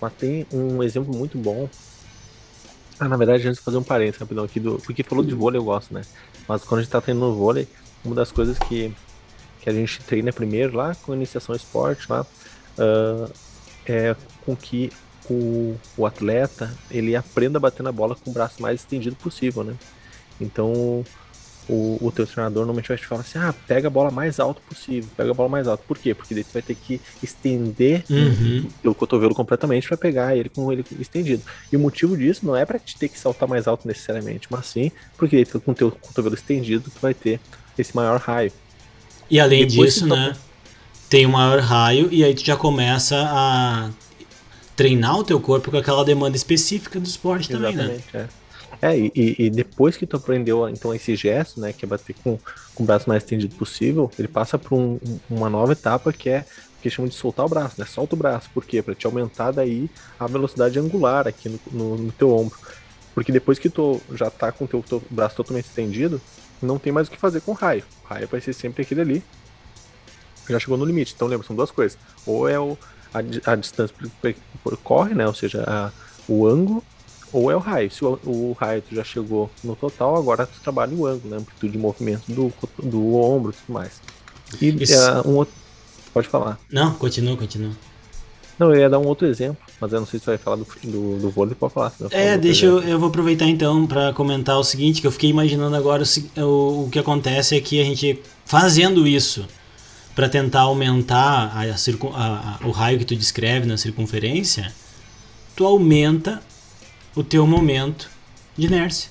[0.00, 1.68] Mas tem um exemplo muito bom.
[2.98, 5.58] Ah, na verdade, antes de fazer um parênteses rapidão aqui, do, porque falou de vôlei
[5.58, 6.02] eu gosto, né?
[6.46, 7.66] Mas quando a gente tá treinando vôlei,
[8.04, 8.94] uma das coisas que,
[9.64, 12.26] que a gente treina primeiro lá com iniciação esporte lá
[12.78, 13.26] ah,
[13.86, 14.92] é com que
[15.30, 19.64] o, o atleta ele aprenda a bater na bola com o braço mais estendido possível,
[19.64, 19.74] né?
[20.38, 21.02] Então
[21.66, 24.60] o, o teu treinador normalmente vai te falar assim, ah, pega a bola mais alto
[24.68, 25.82] possível, pega a bola mais alto.
[25.88, 26.14] Por quê?
[26.14, 28.68] Porque daí tu vai ter que estender Uhum.
[28.84, 31.42] o cotovelo completamente para pegar ele com ele estendido.
[31.72, 34.66] E o motivo disso não é para te ter que saltar mais alto necessariamente, mas
[34.66, 37.40] sim porque daí tu, com o teu cotovelo estendido tu vai ter
[37.78, 38.52] esse maior raio.
[39.30, 40.36] E além Depois disso, né,
[41.08, 43.90] tem um maior raio e aí tu já começa a
[44.76, 47.82] treinar o teu corpo com aquela demanda específica do esporte também, né?
[47.84, 48.28] Exatamente, é.
[48.82, 52.38] É, e, e- depois que tu aprendeu então esse gesto, né, que é bater com,
[52.74, 56.28] com o braço mais estendido possível, ele passa para um- um- uma nova etapa que
[56.28, 56.44] é
[56.82, 57.86] que chama de soltar o braço, né?
[57.86, 58.82] Solta o braço, por quê?
[58.82, 62.58] Para te aumentar daí a velocidade angular aqui no, no- no teu ombro.
[63.14, 66.20] Porque depois que tu já tá com o teu, teu braço totalmente estendido,
[66.64, 67.84] não tem mais o que fazer com o raio.
[68.04, 69.22] O raio vai ser sempre aquele ali.
[70.48, 71.12] Já chegou no limite.
[71.14, 71.98] Então lembra, são duas coisas.
[72.26, 72.76] Ou é o,
[73.12, 73.18] a,
[73.52, 75.26] a distância que per- percorre, né?
[75.26, 75.90] Ou seja, a-
[76.28, 76.82] o ângulo,
[77.32, 77.90] ou é o raio.
[77.90, 81.36] Se o, o raio tu já chegou no total, agora tu trabalha o ângulo, né?
[81.38, 84.00] Amplitude de movimento do, do ombro e tudo mais.
[84.60, 85.54] E é, um outro.
[86.12, 86.58] Pode falar.
[86.70, 87.72] Não, continua, continua.
[88.58, 90.56] Não, eu ia dar um outro exemplo, mas eu não sei se tu vai falar
[90.56, 91.92] do, do, do vôlei, pode falar.
[92.10, 95.74] É, deixa eu, eu vou aproveitar então para comentar o seguinte, que eu fiquei imaginando
[95.76, 96.02] agora
[96.36, 99.46] o, o, o que acontece é que a gente fazendo isso
[100.14, 104.72] para tentar aumentar a, a- a- o raio que tu descreve na circunferência,
[105.56, 106.40] tu aumenta
[107.16, 108.08] o teu momento
[108.56, 109.10] de inércia,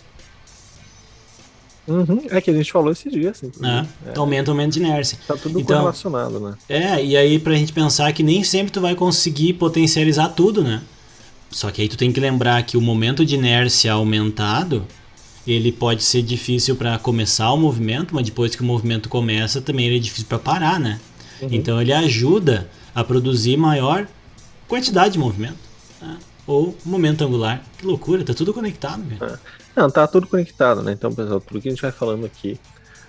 [1.87, 3.51] Uhum, é que a gente falou esse dia, assim.
[3.59, 3.85] né?
[4.13, 5.17] Tu aumenta o momento de inércia.
[5.27, 6.53] Tá tudo Então- correlacionado, né?
[6.69, 10.81] É, e aí pra gente pensar que nem sempre tu vai conseguir potencializar tudo, né?
[11.51, 14.85] Só que aí tu tem que lembrar que o momento de inércia aumentado,
[15.45, 19.85] ele pode ser difícil pra começar o movimento, mas depois que o movimento começa, também
[19.87, 20.99] ele é difícil pra parar, né?
[21.51, 24.07] Então ele ajuda a produzir maior
[24.67, 25.57] quantidade de movimento,
[26.01, 26.17] né?
[26.47, 27.61] ou momento angular.
[27.77, 29.37] Que loucura, tá tudo conectado, velho.
[29.75, 30.91] Não, tá tudo conectado, né?
[30.91, 32.59] Então, pessoal, tudo que a gente vai falando aqui.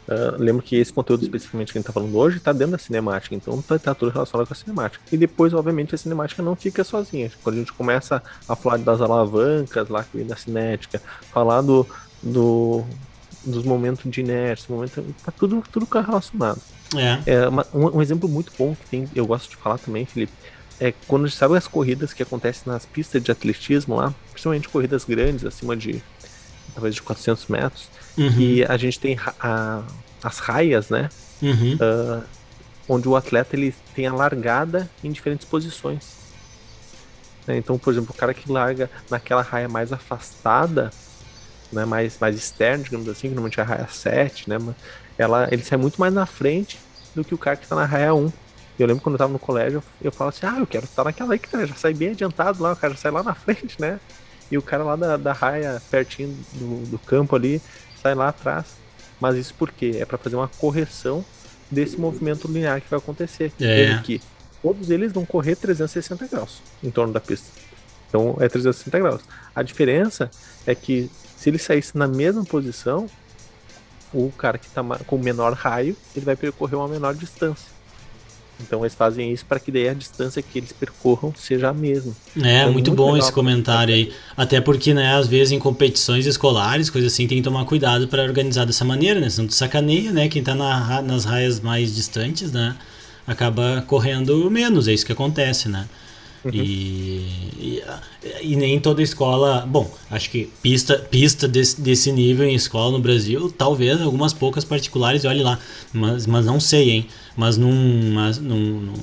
[0.09, 2.79] ah, lembra que esse conteúdo especificamente que a gente tá falando hoje tá dentro da
[2.79, 5.03] cinemática, então tá, tá tudo relacionado com a cinemática.
[5.13, 7.31] E depois, obviamente, a cinemática não fica sozinha.
[7.43, 11.01] Quando a gente começa a falar das alavancas lá que vem da cinética,
[11.33, 11.87] falar do,
[12.23, 12.85] do,
[13.45, 16.61] dos momentos de inércia, momento, tá tudo, tudo relacionado.
[16.97, 20.05] É, É, uma- um, um exemplo muito bom que tem, eu gosto de falar também,
[20.07, 20.33] Felipe,
[20.81, 24.69] é quando a gente sabe as corridas que acontecem nas pistas de atletismo lá, principalmente
[24.69, 26.03] corridas grandes, acima de
[26.75, 31.11] talvez de 400 metros, uhum, e a gente tem a- as raias, né,
[31.43, 31.79] uhum,
[32.89, 36.19] onde o atleta ele tem a largada em diferentes posições.
[37.47, 40.97] Né, Então, por exemplo, o cara que larga naquela raia mais afastada,
[41.73, 44.57] né, mais, mais externa, digamos assim, que normalmente é a raia 7, né,
[45.19, 46.83] ela, ele sai muito mais na frente
[47.15, 48.33] do que o cara que tá na raia 1.
[48.79, 51.05] Eu lembro quando eu tava no colégio, eu, eu falo assim, ah, eu quero estar
[51.05, 53.35] naquela aí que tá, já sai bem adiantado lá, o cara já sai lá na
[53.35, 54.01] frente, né?
[54.51, 57.61] E o cara lá da, da raia, pertinho do, do campo ali,
[58.01, 58.67] sai lá atrás.
[59.21, 59.97] Mas isso por quê?
[59.99, 61.25] É para fazer uma correção
[61.71, 63.53] desse movimento linear que vai acontecer.
[63.61, 64.01] É.
[64.05, 64.21] Que
[64.63, 67.49] todos eles vão correr 360 graus em torno da pista.
[68.09, 69.23] Então é 360 graus.
[69.55, 70.31] A diferença
[70.67, 73.09] é que se ele saísse na mesma posição,
[74.13, 77.74] o cara que está com menor raio, ele vai percorrer uma menor distância.
[78.61, 82.13] Então eles fazem isso para que daí a distância que eles percorram seja a mesma.
[82.41, 83.19] É, É muito bom legal.
[83.19, 84.13] esse comentário aí.
[84.37, 88.23] Até porque, né, às vezes em competições escolares, coisa assim, tem que tomar cuidado para
[88.23, 89.29] organizar dessa maneira, né?
[89.29, 90.29] Senão tu sacaneia, né?
[90.29, 92.77] Quem tá na, nas raias mais distantes, né?
[93.27, 95.87] Acaba correndo menos, é isso que acontece, né?
[96.53, 97.27] E,
[97.57, 97.83] e,
[98.43, 99.65] e nem toda escola.
[99.67, 104.65] Bom, acho que pista, pista desse, desse nível em escola no Brasil, talvez algumas poucas
[104.65, 105.59] particulares, olhe lá.
[105.93, 107.07] Mas, mas não sei, hein?
[107.37, 108.13] Mas num.
[108.13, 108.95] Mas num, num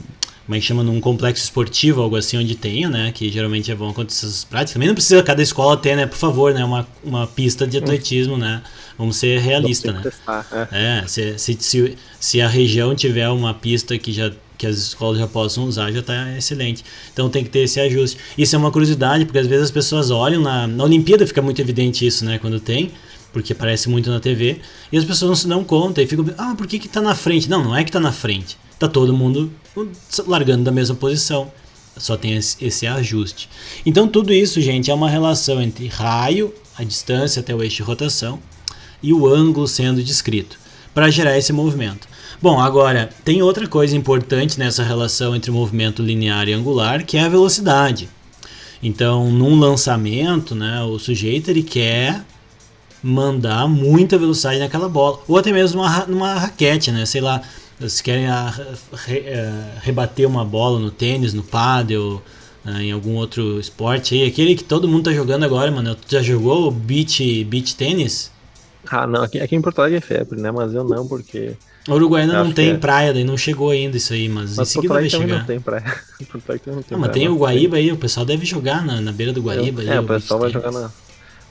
[0.51, 3.11] como é que chama, num complexo esportivo, algo assim, onde tenha, né?
[3.13, 4.73] Que geralmente vão acontecer essas práticas.
[4.73, 6.05] Também não precisa cada escola ter, né?
[6.05, 6.65] Por favor, né?
[6.65, 8.61] Uma, uma pista de atletismo, né?
[8.97, 10.01] Vamos ser realistas, né?
[10.01, 14.29] Testar, é, é se, se, se, se a região tiver uma pista que já
[14.61, 16.85] que as escolas já possam usar, já está excelente.
[17.11, 18.15] Então tem que ter esse ajuste.
[18.37, 21.59] Isso é uma curiosidade, porque às vezes as pessoas olham na, na Olimpíada, fica muito
[21.59, 22.37] evidente isso, né?
[22.37, 22.91] Quando tem,
[23.33, 26.53] porque aparece muito na TV, e as pessoas não se dão conta e ficam, ah,
[26.55, 27.49] por que que tá na frente?
[27.49, 28.55] Não, não é que tá na frente.
[28.77, 29.51] Tá todo mundo
[30.27, 31.51] largando da mesma posição.
[31.97, 33.49] Só tem esse, esse ajuste.
[33.83, 37.81] Então tudo isso, gente, é uma relação entre raio, a distância até o eixo de
[37.81, 38.39] rotação,
[39.01, 40.59] e o ângulo sendo descrito,
[40.93, 42.10] para gerar esse movimento.
[42.41, 47.21] Bom, agora tem outra coisa importante nessa relação entre movimento linear e angular, que é
[47.21, 48.09] a velocidade.
[48.81, 52.25] Então, num lançamento, né, o sujeito ele quer
[53.03, 57.05] mandar muita velocidade naquela bola, ou até mesmo numa, numa raquete, né?
[57.05, 57.43] Sei lá,
[57.79, 58.51] se querem a,
[59.05, 62.23] re, a, rebater uma bola no tênis, no paddle,
[62.65, 65.93] né, em algum outro esporte aí, aquele que todo mundo tá jogando agora, mano.
[65.93, 68.31] Tu já jogou beach, beach tênis?
[68.89, 70.49] Ah, não, aqui, aqui em Porto Alegre é febre, né?
[70.49, 71.55] Mas eu não, porque
[71.87, 72.77] o Uruguai ainda não tem é.
[72.77, 75.39] praia, daí não chegou ainda isso aí, mas, mas em seguida vai chegar.
[75.39, 75.83] não tem praia.
[76.67, 79.33] não tem não, mas tem o Guaíba aí, o pessoal deve jogar na, na beira
[79.33, 79.83] do Guaíba.
[79.83, 80.91] É, aí, o, o pessoal vai jogar na.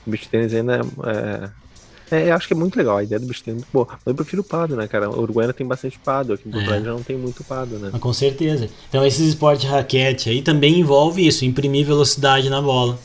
[0.05, 3.27] O beach tênis ainda é, é, é, acho que é muito legal, a ideia do
[3.27, 3.87] beach tênis é boa.
[3.89, 5.09] Mas eu prefiro o pado, né, cara?
[5.09, 7.77] O Uruguai ainda tem bastante pado, aqui em Porto Alegre já não tem muito pado,
[7.77, 7.89] né?
[7.91, 8.69] Mas com certeza.
[8.87, 12.97] Então esses esportes raquete aí também envolve isso, imprimir velocidade na bola.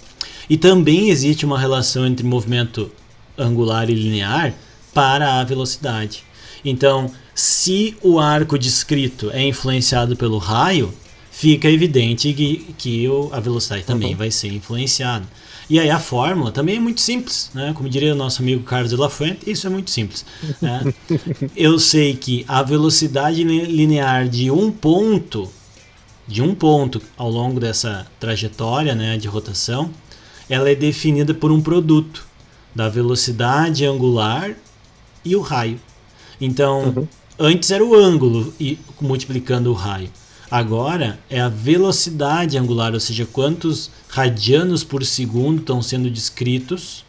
[0.48, 2.90] E também existe uma relação entre movimento
[3.36, 4.54] angular e linear
[4.94, 6.24] para a velocidade.
[6.66, 10.92] Então, se o arco descrito é influenciado pelo raio,
[11.30, 14.16] fica evidente que, que o, a velocidade também uhum.
[14.16, 15.24] vai ser influenciada.
[15.70, 17.72] E aí a fórmula também é muito simples, né?
[17.74, 20.24] Como diria o nosso amigo Carlos de la Fuente, isso é muito simples.
[20.60, 20.94] Né?
[21.54, 25.48] Eu sei que a velocidade linear de um ponto,
[26.26, 29.90] de um ponto ao longo dessa trajetória né, de rotação,
[30.48, 32.26] ela é definida por um produto
[32.74, 34.54] da velocidade angular
[35.24, 35.80] e o raio.
[36.40, 37.08] Então, uhum.
[37.38, 40.08] Antes era o ângulo e multiplicando o raio.
[40.50, 47.04] Agora é a velocidade angular, ou seja, quantos radianos por segundo estão sendo descritos,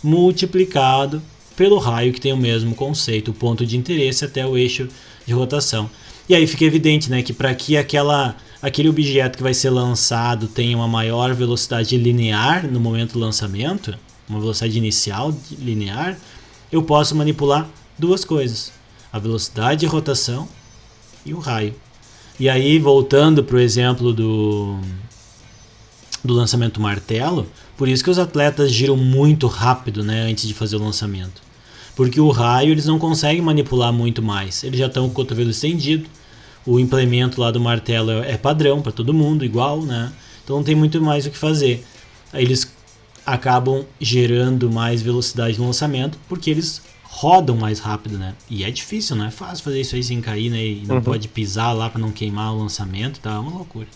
[0.00, 1.20] multiplicado
[1.56, 4.88] pelo raio que tem o mesmo conceito, o ponto de interesse até o eixo
[5.26, 5.90] de rotação.
[6.28, 10.46] E aí fica evidente né, que para que aquela, aquele objeto que vai ser lançado
[10.46, 16.16] tenha uma maior velocidade linear no momento do lançamento, uma velocidade inicial linear,
[16.70, 18.72] eu posso manipular duas coisas
[19.12, 20.48] a velocidade de rotação
[21.24, 21.74] e o raio.
[22.40, 24.78] E aí, voltando para o exemplo do,
[26.24, 30.76] do lançamento martelo, por isso que os atletas giram muito rápido né, antes de fazer
[30.76, 31.42] o lançamento.
[31.94, 34.64] Porque o raio eles não conseguem manipular muito mais.
[34.64, 36.08] Eles já estão com o cotovelo estendido.
[36.64, 40.10] O implemento lá do martelo é, é padrão para todo mundo, igual, né?
[40.42, 41.84] Então não tem muito mais o que fazer.
[42.32, 42.72] Eles
[43.26, 46.80] acabam gerando mais velocidade no lançamento porque eles
[47.14, 48.34] rodam mais rápido, né?
[48.48, 50.64] E é difícil, não é fácil fazer isso aí sem cair, né?
[50.64, 51.02] E não uhum.
[51.02, 53.32] pode pisar lá para não queimar o lançamento, tá?
[53.32, 53.86] É uma loucura.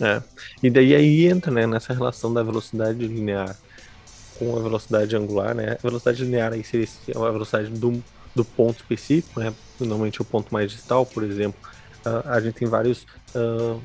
[0.00, 0.22] É.
[0.62, 3.54] E daí aí entra, né, nessa relação da velocidade linear
[4.38, 5.76] com a velocidade angular, né?
[5.78, 8.02] A velocidade linear aí seria a velocidade do,
[8.34, 9.52] do ponto específico, né?
[9.78, 11.60] Normalmente o ponto mais distal, por exemplo.
[12.06, 13.80] Uh, a gente tem vários uh,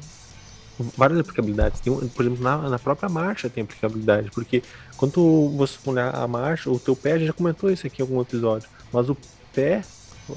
[0.97, 1.79] várias aplicabilidades.
[1.79, 4.63] Tem, por exemplo, na, na, própria marcha tem aplicabilidade, porque
[5.01, 8.05] quando você olhar a marcha, o teu pé, a gente já comentou isso aqui em
[8.05, 9.17] algum episódio, mas o
[9.51, 9.83] pé,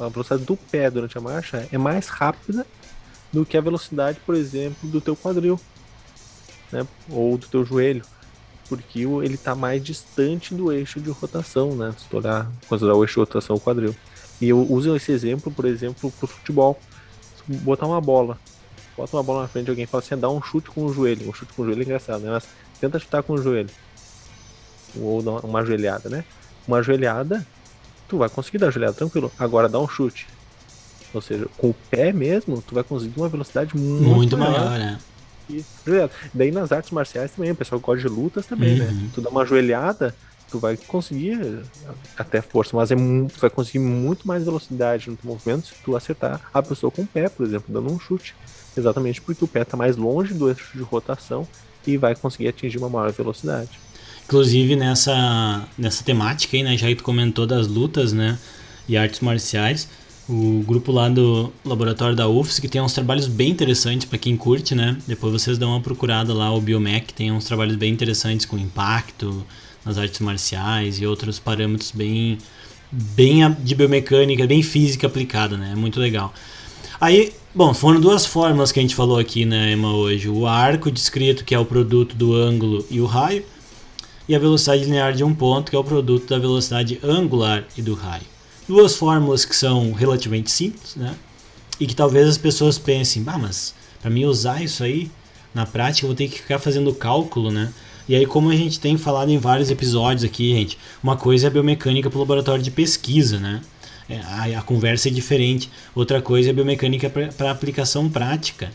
[0.01, 2.67] a velocidade do pé durante a marcha é mais rápida
[3.31, 5.61] do que a velocidade, por exemplo, do teu quadril,
[6.73, 6.87] né?
[7.11, 8.07] Ou do teu joelho,
[8.67, 11.95] porque ele está mais distante do eixo de rotação, né?
[11.99, 13.95] Se tu olhar, considerar o eixo de rotação o quadril.
[14.41, 16.81] E eu uso esse exemplo, por exemplo, para o futebol.
[17.37, 18.39] Se botar uma bola
[18.97, 20.93] bota uma bola na frente de alguém e fala assim, dá um chute com o
[20.93, 21.29] joelho.
[21.29, 22.31] Um chute com o joelho é engraçado, né?
[22.31, 22.47] Mas
[22.81, 23.71] tenta chutar com o joelho.
[24.97, 26.25] Ou uma joelhada, né?
[26.67, 27.47] Uma joelhada,
[28.09, 29.31] tu vai conseguir dar a joelhada tranquilo.
[29.39, 30.27] Agora dá um chute.
[31.13, 34.79] Ou seja, com o pé mesmo, tu vai conseguir uma velocidade muito, muito maior, maior
[34.79, 34.99] né?
[35.49, 35.65] E,
[36.33, 38.87] daí nas artes marciais também, o pessoal gosta de lutas também, né?
[38.87, 38.95] uhum.
[38.95, 39.11] né?
[39.15, 40.15] Tu dá uma joelhada,
[40.51, 41.63] tu vai conseguir
[42.17, 45.97] até força, mas é tu vai conseguir muito mais velocidade no teu movimento se tu
[45.97, 48.35] acertar a pessoa com o pé, por exemplo, dando um chute.
[48.77, 51.47] Exatamente porque o pé está mais longe do eixo de rotação
[51.87, 53.79] e vai conseguir atingir uma maior velocidade.
[54.27, 58.39] Inclusive nessa, nessa temática aí, né, já que tu comentou das lutas, né,
[58.89, 59.89] e artes marciais,
[60.29, 64.37] o grupo lá do laboratório da UFS, que tem uns trabalhos bem interessantes para quem
[64.37, 64.97] curte, né?
[65.07, 69.45] Depois vocês dão uma procurada lá, o Biomec tem uns trabalhos bem interessantes com impacto
[69.85, 72.39] nas artes marciais e outros parâmetros bem
[72.91, 75.73] bem de biomecânica, bem física aplicada, né?
[75.73, 76.33] É muito legal.
[77.01, 80.29] Aí, bom, foram duas fórmulas que a gente falou aqui, né, Emma, hoje.
[80.29, 83.45] O arco descrito, que é o produto do ângulo e o raio,
[84.29, 87.83] e a velocidade linear de um ponto, que é o produto da velocidade angular e
[87.83, 88.35] do raio
[88.69, 91.15] duas fórmulas que são relativamente simples, né?
[91.79, 95.11] E que talvez as pessoas pensem, bah, mas para mim usar isso aí
[95.53, 97.73] na prática eu vou ter que ficar fazendo cálculo, né?
[98.07, 101.49] E aí, como a gente tem falado em vários episódios aqui, gente, uma coisa é
[101.49, 103.63] a biomecânica para o laboratório de pesquisa, né?
[104.09, 105.71] É, a, a, conversa é diferente.
[105.95, 108.71] Outra coisa é a biomecânica para aplicação prática.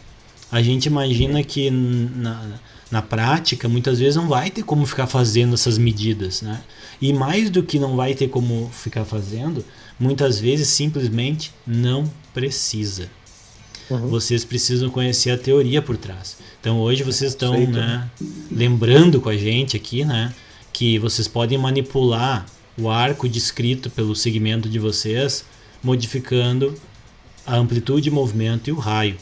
[0.52, 2.44] A gente imagina que na,
[2.92, 6.62] na prática, muitas vezes não vai ter como ficar fazendo essas medidas, né?
[7.00, 9.64] E mais do que não vai ter como ficar fazendo,
[10.00, 13.10] muitas vezes simplesmente não precisa.
[13.90, 14.08] Uhum.
[14.08, 16.38] Vocês precisam conhecer a teoria por trás.
[16.60, 18.10] Então hoje vocês estão né,
[18.52, 20.34] lembrando com a gente aqui, né,
[20.74, 22.46] que vocês podem manipular
[22.78, 25.44] o arco descrito pelo segmento de vocês,
[25.84, 26.74] modificando
[27.46, 29.18] a amplitude de movimento e o raio.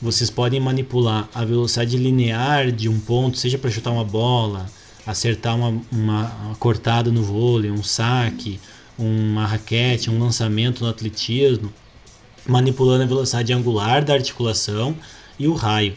[0.00, 4.70] Vocês podem manipular a velocidade linear de um ponto, seja para chutar uma bola,
[5.04, 8.60] acertar uma, uma, cortada no vôlei, um saque,
[8.96, 11.72] uma raquete, um lançamento no atletismo,
[12.46, 14.96] manipulando a velocidade angular da articulação
[15.36, 15.96] e o raio.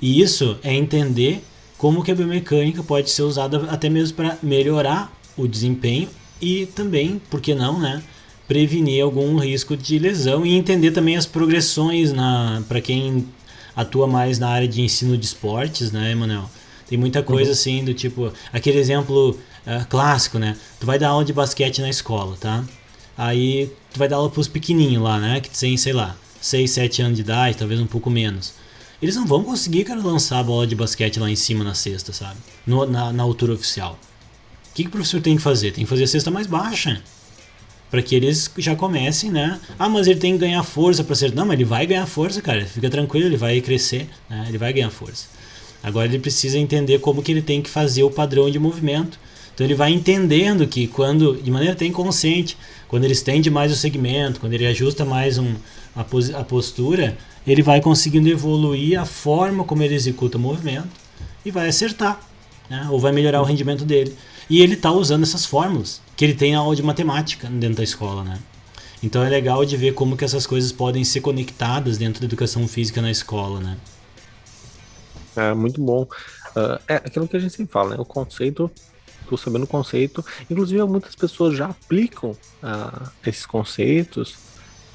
[0.00, 1.42] E isso é entender
[1.76, 6.08] como que a biomecânica pode ser usada até mesmo para melhorar o desempenho
[6.40, 8.00] e também, por que não, né,
[8.46, 13.26] prevenir algum risco de lesão e entender também as progressões na para quem
[13.74, 16.48] atua mais na área de ensino de esportes, né, Emanuel?
[16.86, 17.54] Tem muita coisa uhum.
[17.54, 20.56] assim do tipo, aquele exemplo uh, clássico, né?
[20.78, 22.62] Tu vai dar aula de basquete na escola, tá?
[23.16, 25.40] Aí tu vai dar aula pros pequenininhos lá, né?
[25.40, 28.52] Que tem, sei lá, 6, 7 anos de idade, talvez um pouco menos.
[29.00, 32.12] Eles não vão conseguir, cara, lançar a bola de basquete lá em cima na cesta,
[32.12, 32.36] sabe?
[32.66, 33.98] No, na, na altura oficial.
[34.70, 35.72] O que, que o professor tem que fazer?
[35.72, 37.02] Tem que fazer a cesta mais baixa.
[37.90, 39.60] Para que eles já comecem, né?
[39.78, 41.34] Ah, mas ele tem que ganhar força para ser.
[41.34, 42.64] Não, mas ele vai ganhar força, cara.
[42.64, 44.46] Fica tranquilo, ele vai crescer, né?
[44.48, 45.26] Ele vai ganhar força.
[45.82, 49.18] Agora ele precisa entender como que ele tem que fazer o padrão de movimento
[49.54, 52.56] então ele vai entendendo que quando, de maneira até inconsciente,
[52.88, 55.54] quando ele estende mais o segmento, quando ele ajusta mais um,
[55.94, 57.16] a, a postura,
[57.46, 60.88] ele vai conseguindo evoluir a forma como ele executa o movimento
[61.44, 62.20] e vai acertar,
[62.68, 62.88] né?
[62.90, 64.16] ou vai melhorar o rendimento dele.
[64.50, 68.24] E ele está usando essas fórmulas que ele tem aula de matemática dentro da escola,
[68.24, 68.38] né?
[69.02, 72.66] Então é legal de ver como que essas coisas podem ser conectadas dentro da educação
[72.66, 73.76] física na escola, né?
[75.36, 76.02] É muito bom.
[76.56, 77.96] Uh, é aquilo que a gente sempre fala, né?
[77.98, 78.70] O conceito
[79.24, 80.24] estou sabendo o conceito.
[80.48, 84.36] Inclusive, muitas pessoas já aplicam ah, esses conceitos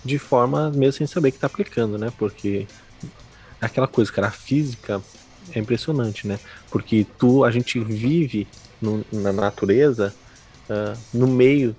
[0.05, 2.12] de forma mesmo sem saber que está aplicando, né?
[2.17, 2.65] Porque
[3.60, 5.01] aquela coisa, cara, a física
[5.53, 6.39] é impressionante, né?
[6.71, 8.47] Porque tu, a gente vive
[8.82, 10.13] no, na natureza,
[10.69, 11.75] uh, no meio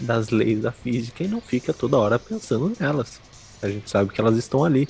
[0.00, 3.20] das leis da física e não fica toda hora pensando nelas.
[3.62, 4.88] A gente sabe que elas estão ali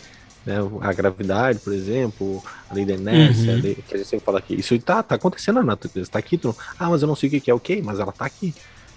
[0.49, 0.57] né?
[0.81, 3.61] A gravidade, por exemplo, a lei da inércia, uhum.
[3.61, 4.55] lei, que a gente sempre fala aqui.
[4.55, 6.39] Isso tá, tá acontecendo na natureza, tá aqui.
[6.39, 8.55] Tu, ah, mas eu não sei o que é, ok, mas ela tá aqui.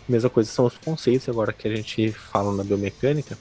[0.08, 3.38] Mesma coisa são os conceitos agora que a gente fala na biomecânica.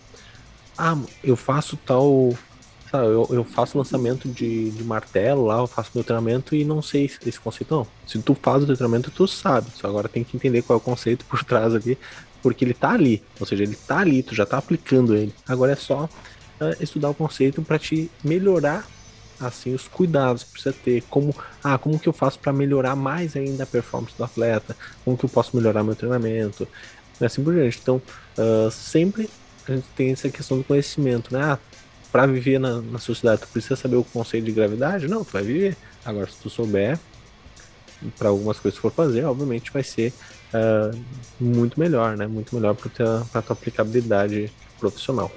[0.76, 2.36] Ah, eu faço tal.
[2.90, 6.82] Sabe, eu, eu faço lançamento de, de martelo lá, eu faço meu treinamento e não
[6.82, 7.72] sei esse conceito.
[7.72, 7.86] Não.
[8.04, 9.70] Se tu faz o teu treinamento, tu sabe.
[9.76, 11.96] Só agora tem que entender qual é o conceito por trás ali,
[12.42, 13.22] porque ele tá ali.
[13.38, 15.32] Ou seja, ele tá ali, tu já tá aplicando ele.
[15.46, 18.84] Agora é só uh, estudar o conceito para te melhorar
[19.38, 23.34] assim os cuidados que precisa ter, como ah, como que eu faço para melhorar mais
[23.34, 26.68] ainda a performance do atleta, como que eu posso melhorar meu treinamento,
[27.18, 27.78] e assim por diante.
[27.80, 28.02] Então,
[28.36, 29.30] uh, sempre
[29.66, 31.42] a gente tem essa questão do conhecimento, né?
[31.42, 31.58] Ah,
[32.10, 35.08] para viver na, na sociedade, tu precisa saber o conceito de gravidade?
[35.08, 35.76] Não, tu vai viver.
[36.04, 36.98] Agora, se tu souber,
[38.18, 40.12] para algumas coisas que for fazer, obviamente vai ser
[40.54, 40.98] uh,
[41.38, 42.26] muito melhor, né?
[42.26, 42.90] Muito melhor para
[43.42, 45.30] tua aplicabilidade profissional.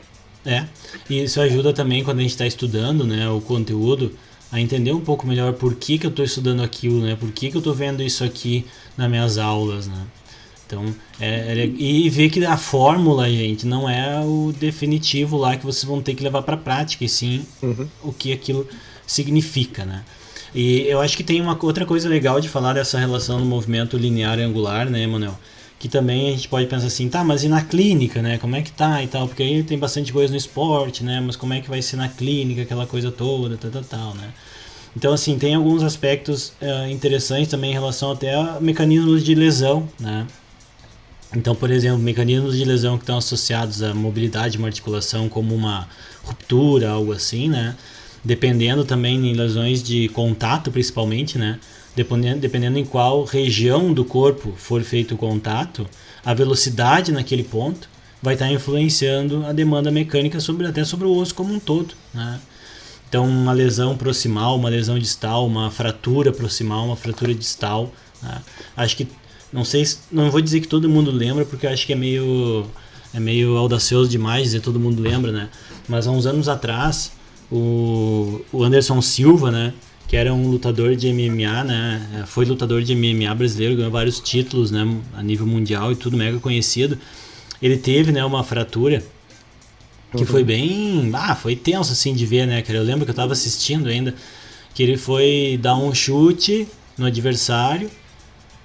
[0.45, 0.65] É,
[1.09, 4.11] e isso ajuda também quando a gente está estudando né, o conteúdo
[4.51, 7.15] a entender um pouco melhor por que, que eu estou estudando aquilo, né?
[7.15, 8.65] Por que, que eu estou vendo isso aqui
[8.97, 10.05] nas minhas aulas, né?
[10.73, 15.65] Então, é, é, e ver que a fórmula, gente, não é o definitivo lá que
[15.65, 17.87] vocês vão ter que levar para prática, e sim uhum.
[18.03, 18.67] o que aquilo
[19.05, 20.03] significa, né?
[20.55, 23.97] E eu acho que tem uma outra coisa legal de falar dessa relação do movimento
[23.97, 25.37] linear e angular, né, Manuel?
[25.79, 28.37] que também a gente pode pensar assim, tá, mas e na clínica, né?
[28.37, 29.27] Como é que tá e tal?
[29.27, 31.19] Porque aí tem bastante coisa no esporte, né?
[31.19, 34.29] Mas como é que vai ser na clínica, aquela coisa toda, tal, tal, tal, né?
[34.95, 39.89] Então, assim, tem alguns aspectos uh, interessantes também em relação até a mecanismos de lesão,
[39.99, 40.25] né?
[41.35, 45.55] Então, por exemplo, mecanismos de lesão que estão associados à mobilidade de uma articulação, como
[45.55, 45.87] uma
[46.23, 47.75] ruptura, algo assim, né?
[48.23, 51.59] Dependendo também em lesões de contato, principalmente, né?
[51.95, 55.87] Dependendo, dependendo em qual região do corpo for feito o contato,
[56.23, 57.89] a velocidade naquele ponto
[58.21, 62.39] vai estar influenciando a demanda mecânica sobre até sobre o osso como um todo, né?
[63.09, 68.41] Então, uma lesão proximal, uma lesão distal, uma fratura proximal, uma fratura distal, né?
[68.75, 69.07] acho que
[69.53, 72.65] não sei, não vou dizer que todo mundo lembra, porque eu acho que é meio
[73.13, 75.49] é meio audacioso demais dizer todo mundo lembra, né?
[75.87, 77.11] Mas há uns anos atrás,
[77.51, 79.71] o, o Anderson Silva, né?
[80.07, 82.23] Que era um lutador de MMA, né?
[82.25, 84.99] Foi lutador de MMA brasileiro, ganhou vários títulos, né?
[85.15, 86.97] A nível mundial e tudo, mega conhecido.
[87.61, 88.25] Ele teve, né?
[88.25, 89.03] Uma fratura
[90.11, 90.25] que uhum.
[90.25, 91.11] foi bem...
[91.13, 92.63] Ah, foi tenso, assim, de ver, né?
[92.67, 94.15] Eu lembro que eu tava assistindo ainda.
[94.73, 97.89] Que ele foi dar um chute no adversário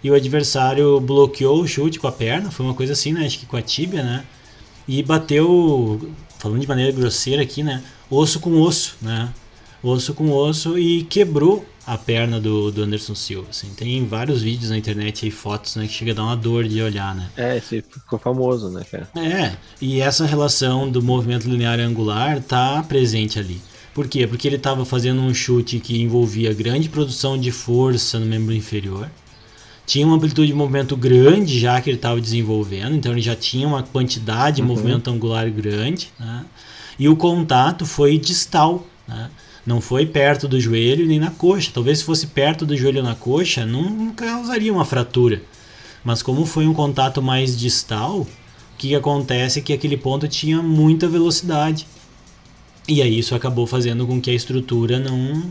[0.03, 3.27] e o adversário bloqueou o chute com a perna, foi uma coisa assim, né?
[3.27, 4.25] Acho que com a tíbia, né?
[4.87, 7.83] E bateu, falando de maneira grosseira aqui, né?
[8.11, 9.33] Osso com osso, né?
[9.83, 13.49] Osso com osso e quebrou a perna do, do Anderson Silva.
[13.51, 13.69] Assim.
[13.75, 16.83] Tem vários vídeos na internet e fotos né, que chega a dar uma dor de
[16.83, 17.31] olhar, né?
[17.37, 19.09] É, esse ficou famoso, né, cara?
[19.17, 23.61] É, e essa relação do movimento linear angular tá presente ali.
[23.95, 24.27] Por quê?
[24.27, 29.11] Porque ele estava fazendo um chute que envolvia grande produção de força no membro inferior
[29.89, 33.67] tinha uma amplitude de movimento grande já que ele estava desenvolvendo, então ele já tinha
[33.67, 34.69] uma quantidade de uhum.
[34.69, 36.45] movimento angular grande, né?
[36.99, 39.31] e o contato foi distal, né?
[39.65, 41.71] não foi perto do joelho nem na coxa.
[41.73, 45.43] Talvez se fosse perto do joelho na coxa, não causaria uma fratura.
[46.05, 48.27] Mas como foi um contato mais distal, o
[48.77, 51.87] que acontece é que aquele ponto tinha muita velocidade.
[52.87, 55.51] E aí isso acabou fazendo com que a estrutura não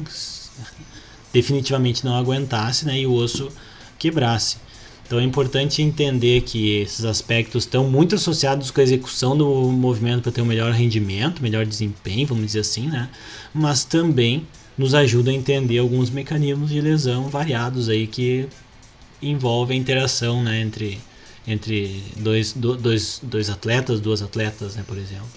[1.33, 2.99] definitivamente não aguentasse, né?
[2.99, 3.51] E o osso
[3.97, 4.57] quebrasse.
[5.05, 10.23] Então é importante entender que esses aspectos estão muito associados com a execução do movimento
[10.23, 13.09] para ter um melhor rendimento, melhor desempenho, vamos dizer assim, né?
[13.53, 14.45] Mas também
[14.77, 18.47] nos ajuda a entender alguns mecanismos de lesão variados aí que
[19.21, 20.99] envolvem a interação, né, entre
[21.47, 25.27] entre dois, dois, dois atletas, duas atletas, né, por exemplo.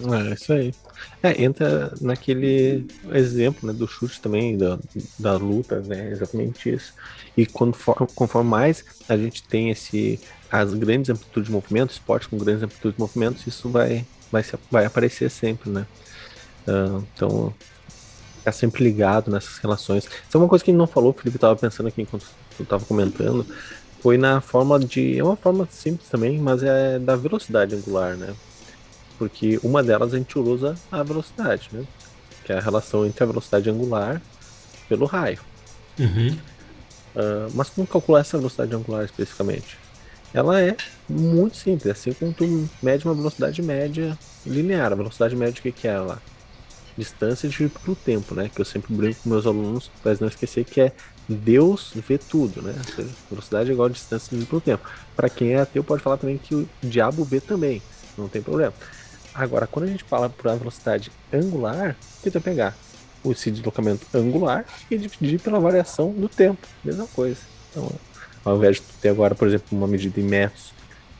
[0.00, 0.74] É, isso aí.
[1.22, 4.78] É, entra naquele exemplo né, do chute também, da,
[5.18, 6.10] da luta, né?
[6.10, 6.92] Exatamente isso.
[7.36, 10.20] E conforme mais a gente tem esse,
[10.50, 14.84] as grandes amplitudes de movimento, esporte com grandes amplitudes de movimentos, isso vai, vai, vai
[14.84, 15.86] aparecer sempre, né?
[16.68, 17.54] Uh, então,
[18.38, 20.04] ficar sempre ligado nessas relações.
[20.04, 22.26] Isso é uma coisa que não falou, o Felipe estava pensando aqui enquanto
[22.56, 23.46] tu estava comentando,
[24.00, 25.18] foi na forma de.
[25.18, 28.34] É uma forma simples também, mas é da velocidade angular, né?
[29.22, 31.84] porque uma delas a gente usa a velocidade, né?
[32.44, 34.20] Que é a relação entre a velocidade angular
[34.88, 35.38] pelo raio.
[35.96, 36.36] Uhum.
[37.14, 39.78] Uh, mas como calcular essa velocidade angular especificamente?
[40.34, 40.76] Ela é
[41.08, 44.92] muito simples, assim como tu mede uma velocidade média linear.
[44.92, 46.22] A velocidade média o que, é ela?
[46.96, 48.50] Distância dividida pelo tempo, né?
[48.54, 50.92] Que eu sempre brinco com meus alunos para não esquecer que é
[51.28, 52.74] Deus vê tudo, né?
[53.30, 54.88] Velocidade é igual a distância dividida pelo tempo.
[55.14, 57.82] Para quem é ateu pode falar também que o diabo vê também,
[58.16, 58.72] não tem problema.
[59.34, 62.76] Agora, quando a gente fala por uma velocidade angular, o que tu vai pegar?
[63.24, 66.66] Esse deslocamento angular e dividir pela variação do tempo.
[66.84, 67.38] Mesma coisa.
[67.70, 67.90] Então,
[68.44, 70.72] ao invés de ter agora, por exemplo, uma medida em metros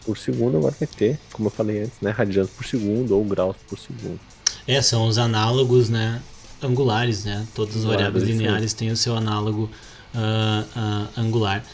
[0.04, 3.56] por segundo, agora vai ter, como eu falei antes, né, radianos por segundo ou graus
[3.68, 4.18] por segundo.
[4.66, 6.20] É, são os análogos, né,
[6.60, 7.46] angulares, né?
[7.54, 9.70] Todas as variáveis lineares têm o seu análogo
[10.14, 11.64] uh, uh, angular.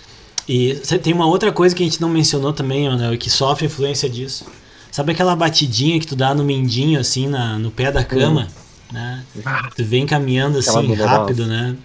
[0.46, 3.66] E tem uma outra coisa que a gente não mencionou também, Manuel, e que sofre
[3.66, 4.46] influência disso
[4.90, 8.48] Sabe aquela batidinha que tu dá no mindinho, assim, na, no pé da cama?
[8.50, 8.67] Hum.
[8.92, 9.24] Né?
[9.44, 11.76] Ah, tu vem caminhando assim, rápido, né?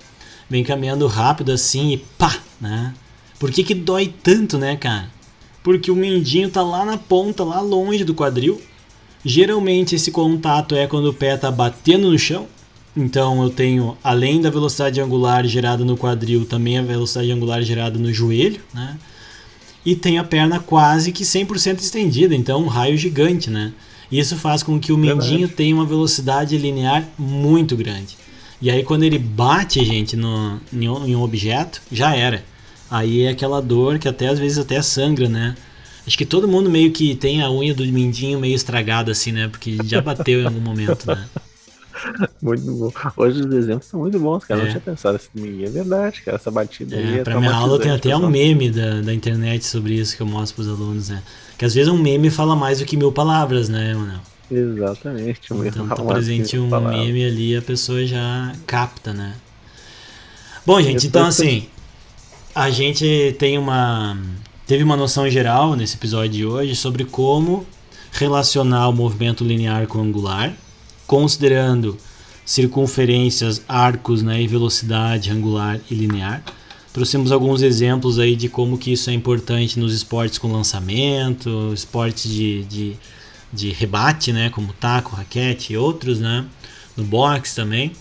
[0.49, 2.93] Vem caminhando rápido assim e pá, né?
[3.39, 5.09] Por que que dói tanto, né, cara?
[5.61, 8.61] Porque o mindinho tá lá na ponta, lá longe do quadril.
[9.23, 12.47] Geralmente esse contato é quando o pé tá batendo no chão.
[12.95, 17.97] Então eu tenho, além da velocidade angular gerada no quadril, também a velocidade angular gerada
[17.97, 18.97] no joelho, né?
[19.85, 23.73] e tem a perna quase que 100% estendida, então um raio gigante, né?
[24.19, 28.15] Isso faz com que o mendinho tenha uma velocidade linear muito grande.
[28.61, 32.43] E aí quando ele bate, gente, no, em um objeto, já era.
[32.89, 35.55] Aí é aquela dor que até às vezes até sangra, né?
[36.05, 39.47] Acho que todo mundo meio que tem a unha do mendinho meio estragada assim, né?
[39.47, 41.25] Porque já bateu em algum momento, né?
[42.41, 42.91] muito bom.
[43.17, 44.61] Hoje os exemplos são muito bons, cara.
[44.61, 44.63] É.
[44.63, 46.37] Não tinha pensado assim, é verdade, cara.
[46.37, 49.65] Essa batida é, aí é Pra minha aula tem até um meme da, da internet
[49.65, 51.21] sobre isso que eu mostro pros alunos, né?
[51.57, 54.19] Que às vezes um meme fala mais do que mil palavras, né, Manuel?
[54.51, 55.53] Exatamente.
[55.53, 56.99] Um então tá presente um palavras.
[56.99, 59.33] meme ali, a pessoa já capta, né?
[60.65, 61.67] Bom, gente, então assim,
[62.55, 64.17] a gente tem uma
[64.65, 67.65] teve uma noção geral nesse episódio de hoje sobre como
[68.11, 70.53] relacionar o movimento linear com o angular,
[71.07, 71.97] considerando
[72.45, 76.43] circunferências, arcos né, e velocidade angular e linear.
[76.91, 82.31] Trouxemos alguns exemplos aí de como que isso é importante nos esportes com lançamento, esportes
[82.31, 82.97] de, de,
[83.51, 86.45] de rebate, né, como taco, raquete e outros, né,
[86.95, 87.93] no boxe também.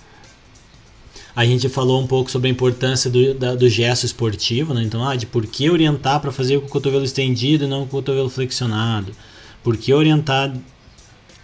[1.34, 4.82] A gente falou um pouco sobre a importância do, da, do gesto esportivo, né?
[4.82, 7.86] então, ah, de por que orientar para fazer com o cotovelo estendido e não com
[7.86, 9.12] o cotovelo flexionado.
[9.64, 10.55] Por que orientar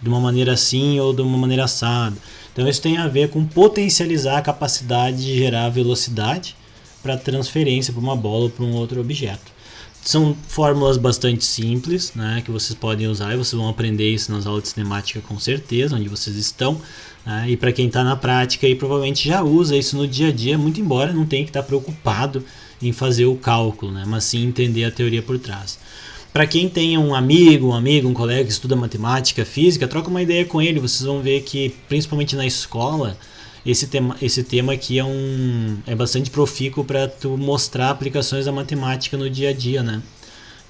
[0.00, 2.16] de uma maneira assim ou de uma maneira assada.
[2.52, 6.56] Então isso tem a ver com potencializar a capacidade de gerar velocidade
[7.02, 9.58] para transferência para uma bola ou para um outro objeto.
[10.02, 14.46] São fórmulas bastante simples, né, que vocês podem usar e vocês vão aprender isso nas
[14.46, 16.80] aulas de cinemática com certeza, onde vocês estão.
[17.26, 20.32] Né, e para quem está na prática e provavelmente já usa isso no dia a
[20.32, 22.44] dia, muito embora não tenha que estar tá preocupado
[22.80, 25.78] em fazer o cálculo, né, mas sim entender a teoria por trás.
[26.32, 30.22] Para quem tem um amigo, um amigo, um colega que estuda matemática, física, troca uma
[30.22, 30.78] ideia com ele.
[30.78, 33.18] Vocês vão ver que, principalmente na escola,
[33.64, 38.52] esse tema, esse tema aqui é, um, é bastante profícuo para tu mostrar aplicações da
[38.52, 40.02] matemática no dia a dia, né?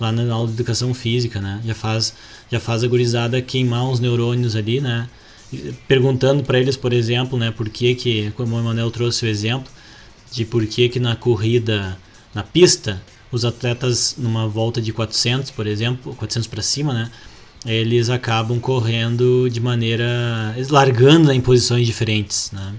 [0.00, 1.60] Lá na aula de educação física, né?
[1.64, 2.14] Já faz,
[2.50, 5.08] já faz a gurizada queimar uns neurônios ali, né?
[5.88, 7.50] Perguntando para eles, por exemplo, né?
[7.50, 9.70] Por que que, como o Emanuel trouxe o exemplo,
[10.30, 11.98] de por que que na corrida,
[12.32, 17.10] na pista, os atletas numa volta de 400, por exemplo, 400 para cima, né?
[17.66, 20.06] Eles acabam correndo de maneira
[20.70, 22.74] largando em posições diferentes, né?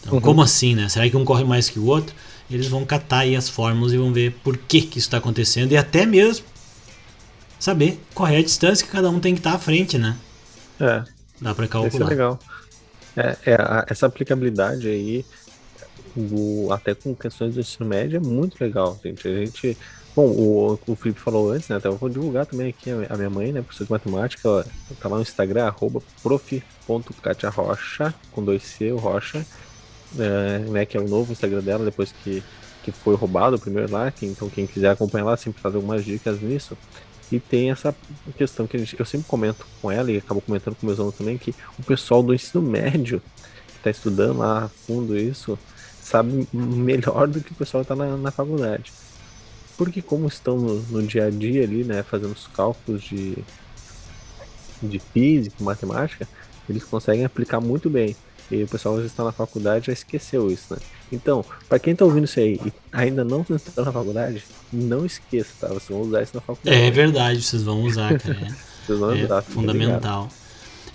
[0.00, 0.20] Então, uhum.
[0.20, 0.88] como assim, né?
[0.88, 2.14] Será que um corre mais que o outro?
[2.50, 5.72] Eles vão catar aí as fórmulas e vão ver por que, que isso está acontecendo
[5.72, 6.44] e até mesmo
[7.58, 10.16] saber qual é a distância que cada um tem que estar tá à frente, né?
[10.78, 11.02] É.
[11.40, 11.88] Dá para calcular.
[11.88, 12.38] Isso é legal.
[13.16, 15.24] É, é a, essa aplicabilidade aí
[16.72, 19.26] até com questões do ensino médio é muito legal, gente.
[19.26, 19.76] A gente.
[20.14, 21.76] Bom, o, o Felipe falou antes, né?
[21.76, 23.60] Até vou divulgar também aqui a minha mãe, né?
[23.60, 24.64] Professora de matemática, ela
[24.98, 29.44] tá lá no Instagram, arroba prof.katiarocha, com dois C, o Rocha,
[30.18, 30.86] é, né?
[30.86, 32.42] Que é o novo Instagram dela, depois que,
[32.82, 34.10] que foi roubado o primeiro lá.
[34.10, 36.78] Que, então, quem quiser acompanhar lá, sempre fazer algumas dicas nisso.
[37.30, 37.94] E tem essa
[38.36, 41.36] questão que gente, eu sempre comento com ela e acabo comentando com meus alunos também,
[41.36, 43.20] que o pessoal do ensino médio
[43.66, 45.58] que está estudando lá a fundo isso,
[46.06, 48.92] sabe melhor do que o pessoal que está na, na faculdade.
[49.76, 53.36] Porque como estão no, no, dia a dia ali, né, fazendo os cálculos de,
[54.80, 56.28] de física, matemática,
[56.68, 58.14] eles conseguem aplicar muito bem.
[58.50, 60.78] E o pessoal que está na faculdade já esqueceu isso, né?
[61.10, 65.50] Então, para quem está ouvindo isso aí e ainda não entrou na faculdade, não esqueça,
[65.60, 65.68] tá?
[65.68, 66.76] Vocês vão usar isso na faculdade.
[66.76, 68.56] É verdade, vocês vão usar, cara.
[68.86, 70.22] vocês vão é usar, fundamental.
[70.22, 70.45] Ligado.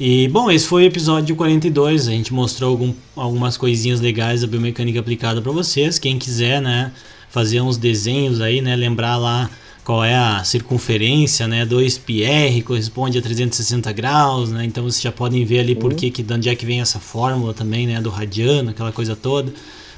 [0.04, 2.08] E, bom, esse foi o episódio 42.
[2.08, 6.00] A gente mostrou algum, algumas coisinhas legais da biomecânica aplicada para vocês.
[6.00, 6.92] Quem quiser, né,
[7.30, 9.48] fazer uns desenhos aí, né, lembrar lá
[9.84, 15.46] qual é a circunferência, né, 2πr corresponde a 360 graus, né, então vocês já podem
[15.46, 18.10] ver ali por que, que de onde é que vem essa fórmula também, né, do
[18.10, 19.54] radiano, aquela coisa toda,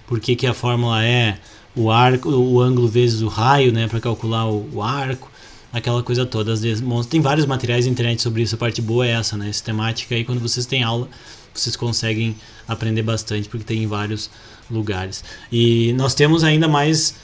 [0.05, 1.37] por que, que a fórmula é
[1.73, 5.31] o arco, o ângulo vezes o raio, né, para calcular o, o arco
[5.73, 6.53] aquela coisa toda.
[6.53, 8.53] Às vezes, tem vários materiais na internet sobre isso.
[8.53, 9.49] A parte boa é essa, né?
[9.49, 11.09] Essa temática aí, quando vocês têm aula,
[11.53, 12.35] vocês conseguem
[12.67, 14.29] aprender bastante, porque tem em vários
[14.69, 15.23] lugares.
[15.51, 17.15] E nós temos ainda mais.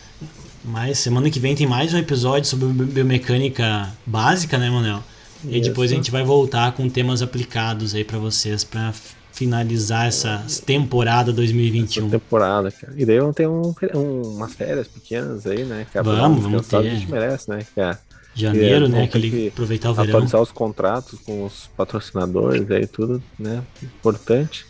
[0.65, 5.03] mais semana que vem tem mais um episódio sobre biomecânica básica, né, Manuel?
[5.45, 5.69] E isso.
[5.69, 8.91] depois a gente vai voltar com temas aplicados aí para vocês, para
[9.31, 12.07] finalizar essa temporada 2021.
[12.07, 12.93] Essa temporada, cara.
[12.97, 15.87] E daí vamos ter um, um, umas férias pequenas aí, né?
[15.89, 16.75] Que vamos, vamos ter.
[16.75, 17.59] A gente merece, né?
[17.77, 19.03] É Janeiro, é, né?
[19.03, 20.09] Aquele aproveitar o verão.
[20.09, 23.63] Atualizar os contratos com os patrocinadores aí tudo, né?
[23.81, 24.65] Importante.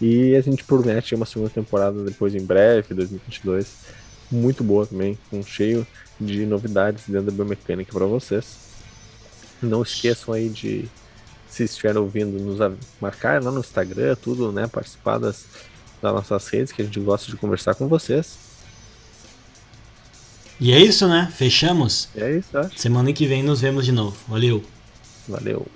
[0.00, 3.96] E a gente promete uma segunda temporada depois em breve, 2022.
[4.30, 5.86] Muito boa também, com cheio
[6.20, 8.58] de novidades dentro da biomecânica para vocês.
[9.62, 10.88] Não esqueçam aí de,
[11.48, 12.58] se estiverem ouvindo, nos
[13.00, 14.66] marcar lá no Instagram, tudo, né?
[14.66, 15.46] Participar das,
[16.02, 18.45] das nossas redes, que a gente gosta de conversar com vocês.
[20.58, 21.30] E é isso, né?
[21.34, 22.08] Fechamos?
[22.16, 22.78] É isso, acho.
[22.78, 24.16] Semana que vem nos vemos de novo.
[24.28, 24.64] Valeu.
[25.28, 25.66] Valeu.